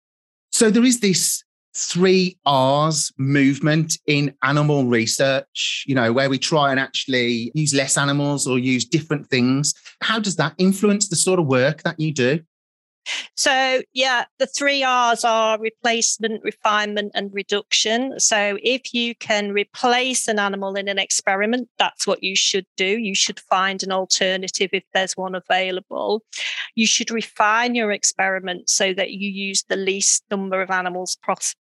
[0.52, 1.44] So there is this
[1.76, 7.98] three R's movement in animal research, you know, where we try and actually use less
[7.98, 9.74] animals or use different things.
[10.02, 12.40] How does that influence the sort of work that you do?
[13.36, 18.20] So, yeah, the three R's are replacement, refinement, and reduction.
[18.20, 22.86] So, if you can replace an animal in an experiment, that's what you should do.
[22.86, 26.24] You should find an alternative if there's one available.
[26.76, 31.18] You should refine your experiment so that you use the least number of animals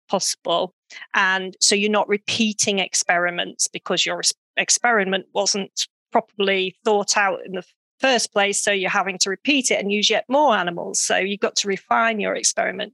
[0.09, 0.73] possible.
[1.13, 4.21] And so you're not repeating experiments because your
[4.57, 7.63] experiment wasn't properly thought out in the
[8.01, 8.61] first place.
[8.61, 10.99] So you're having to repeat it and use yet more animals.
[10.99, 12.93] So you've got to refine your experiment.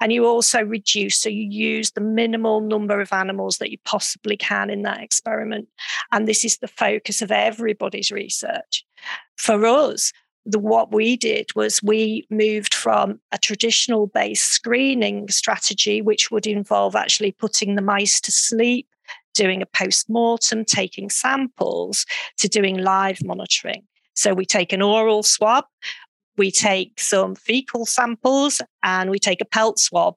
[0.00, 4.36] And you also reduce, so you use the minimal number of animals that you possibly
[4.36, 5.68] can in that experiment.
[6.12, 8.84] And this is the focus of everybody's research.
[9.36, 10.12] For us,
[10.44, 16.46] the, what we did was we moved from a traditional based screening strategy, which would
[16.46, 18.88] involve actually putting the mice to sleep,
[19.34, 22.06] doing a post mortem, taking samples,
[22.38, 23.84] to doing live monitoring.
[24.18, 25.64] So we take an oral swab,
[26.36, 26.66] we mm-hmm.
[26.66, 30.14] take some fecal samples, and we take a pelt swab.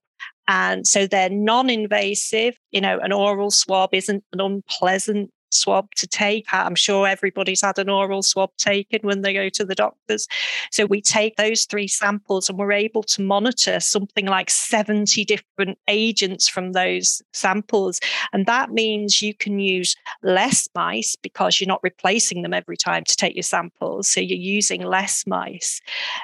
[0.47, 2.57] And so they're non invasive.
[2.71, 6.45] You know, an oral swab isn't an unpleasant swab to take.
[6.51, 10.27] I'm sure everybody's had an oral swab taken when they go to the doctors.
[10.71, 15.77] So we take those three samples and we're able to monitor something like 70 different
[15.87, 17.99] agents from those samples.
[18.33, 23.03] And that means you can use less mice because you're not replacing them every time
[23.05, 24.07] to take your samples.
[24.07, 25.81] So you're using less mice.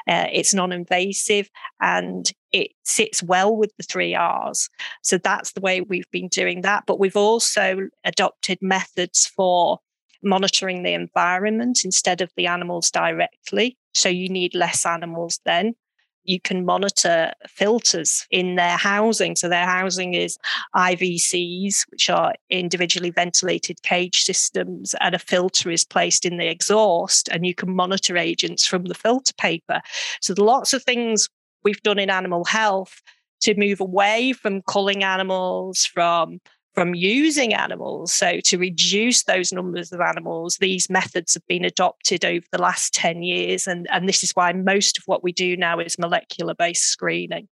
[0.08, 1.50] Uh, it's non invasive
[1.82, 4.70] and it sits well with the three R's.
[5.04, 6.84] So that's the way we've been doing that.
[6.86, 9.80] But we've also adopted methods for
[10.24, 13.78] monitoring the environment instead of the animals directly.
[13.94, 15.76] So you need less animals then.
[16.24, 19.38] You can monitor filters in their housing.
[19.38, 20.38] So their housing is
[20.76, 27.30] IVCs, which are individually ventilated cage systems, and a filter is placed in the exhaust,
[27.30, 29.80] and you can monitor agents from the filter paper.
[30.20, 31.30] So lots of things
[31.68, 33.02] we've done in animal health
[33.42, 36.40] to move away from culling animals, from
[36.74, 38.14] from using animals.
[38.14, 42.94] So, to reduce those numbers of animals, these methods have been adopted over the last
[42.94, 43.68] 10 years.
[43.68, 47.50] And, and this is why most of what we do now is molecular based screening.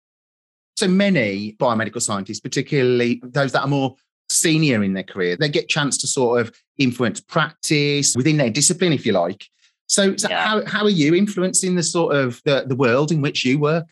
[0.78, 3.96] So, many biomedical scientists, particularly those that are more
[4.30, 8.94] senior in their career, they get chance to sort of influence practice within their discipline,
[8.94, 9.46] if you like.
[9.88, 10.46] So, so yeah.
[10.46, 13.86] how, how are you influencing the sort of the, the world in which you work?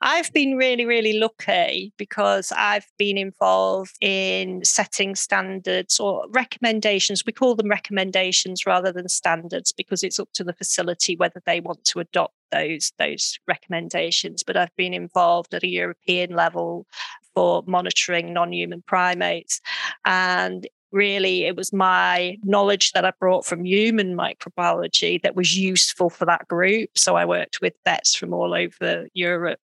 [0.00, 7.24] I've been really, really lucky because I've been involved in setting standards or recommendations.
[7.24, 11.60] We call them recommendations rather than standards because it's up to the facility whether they
[11.60, 14.42] want to adopt those those recommendations.
[14.42, 16.86] But I've been involved at a European level
[17.34, 19.60] for monitoring non-human primates,
[20.04, 26.08] and really it was my knowledge that I brought from human microbiology that was useful
[26.08, 26.90] for that group.
[26.96, 29.60] So I worked with vets from all over Europe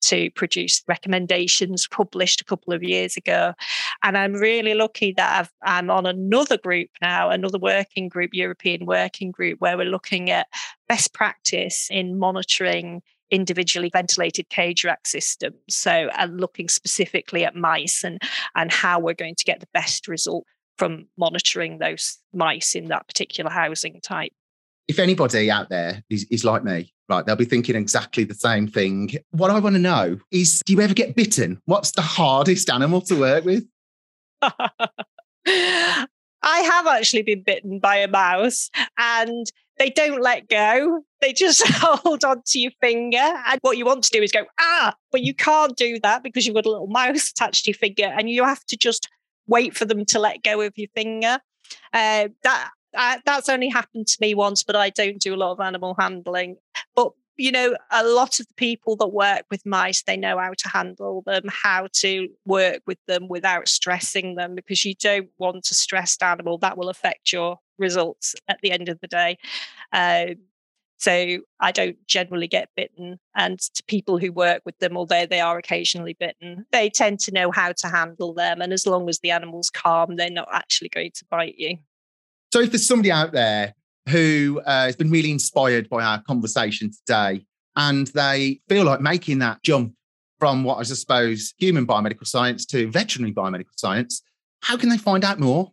[0.00, 3.52] to produce recommendations published a couple of years ago.
[4.04, 8.86] And I'm really lucky that i am on another group now, another working group, European
[8.86, 10.46] working group, where we're looking at
[10.88, 15.56] best practice in monitoring individually ventilated cage rack systems.
[15.68, 18.22] So, and looking specifically at mice and,
[18.54, 20.46] and how we're going to get the best result
[20.78, 24.32] from monitoring those mice in that particular housing type.
[24.86, 28.66] If anybody out there is, is like me, right, they'll be thinking exactly the same
[28.66, 29.10] thing.
[29.32, 31.60] What I want to know is do you ever get bitten?
[31.66, 33.66] What's the hardest animal to work with?
[36.40, 39.46] I have actually been bitten by a mouse and
[39.78, 41.02] they don't let go.
[41.20, 43.18] They just hold on to your finger.
[43.18, 46.46] And what you want to do is go, ah, but you can't do that because
[46.46, 49.08] you've got a little mouse attached to your finger and you have to just
[49.48, 51.38] wait for them to let go of your finger.
[51.92, 55.52] Uh, that uh, that's only happened to me once, but I don't do a lot
[55.52, 56.56] of animal handling.
[56.94, 60.52] But you know, a lot of the people that work with mice, they know how
[60.58, 65.70] to handle them, how to work with them without stressing them, because you don't want
[65.70, 69.38] a stressed animal that will affect your results at the end of the day.
[69.92, 70.34] Um,
[70.98, 73.18] so I don't generally get bitten.
[73.36, 77.32] And to people who work with them, although they are occasionally bitten, they tend to
[77.32, 78.60] know how to handle them.
[78.60, 81.78] And as long as the animal's calm, they're not actually going to bite you.
[82.52, 83.74] So if there's somebody out there
[84.08, 87.44] who uh, has been really inspired by our conversation today
[87.76, 89.94] and they feel like making that jump
[90.40, 94.22] from what I suppose human biomedical science to veterinary biomedical science,
[94.62, 95.72] how can they find out more?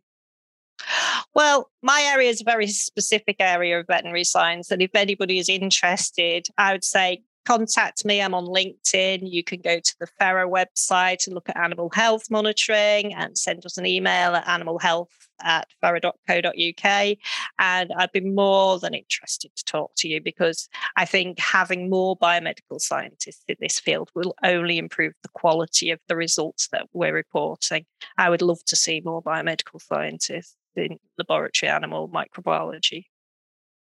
[1.34, 4.72] Well, my area is a very specific area of veterinary science.
[4.72, 8.22] And if anybody is interested, I would say contact me.
[8.22, 9.20] I'm on LinkedIn.
[9.22, 13.66] You can go to the FERA website and look at animal health monitoring and send
[13.66, 15.10] us an email at animalhealth
[15.42, 17.18] at fera.co.uk.
[17.60, 22.18] And I'd be more than interested to talk to you because I think having more
[22.18, 27.14] biomedical scientists in this field will only improve the quality of the results that we're
[27.14, 27.86] reporting.
[28.18, 33.06] I would love to see more biomedical scientists in laboratory animal microbiology.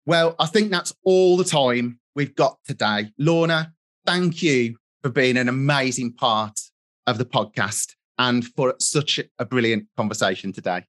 [0.06, 3.12] Well, I think that's all the time we've got today.
[3.18, 3.74] Lorna,
[4.06, 6.60] thank you for being an amazing part
[7.08, 10.84] of the podcast and for such a brilliant conversation today.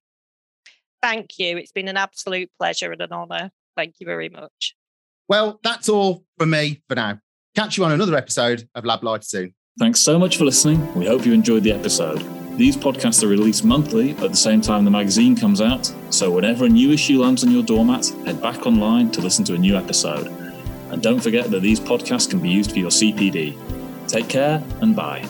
[1.01, 1.57] Thank you.
[1.57, 3.51] It's been an absolute pleasure and an honour.
[3.75, 4.75] Thank you very much.
[5.27, 7.19] Well, that's all from me for now.
[7.55, 9.53] Catch you on another episode of Lab Life soon.
[9.79, 10.93] Thanks so much for listening.
[10.95, 12.46] We hope you enjoyed the episode.
[12.57, 16.65] These podcasts are released monthly at the same time the magazine comes out, so whenever
[16.65, 19.77] a new issue lands on your doormat, head back online to listen to a new
[19.77, 20.25] episode.
[20.89, 23.55] And don't forget that these podcasts can be used for your CPD.
[24.07, 25.23] Take care and bye.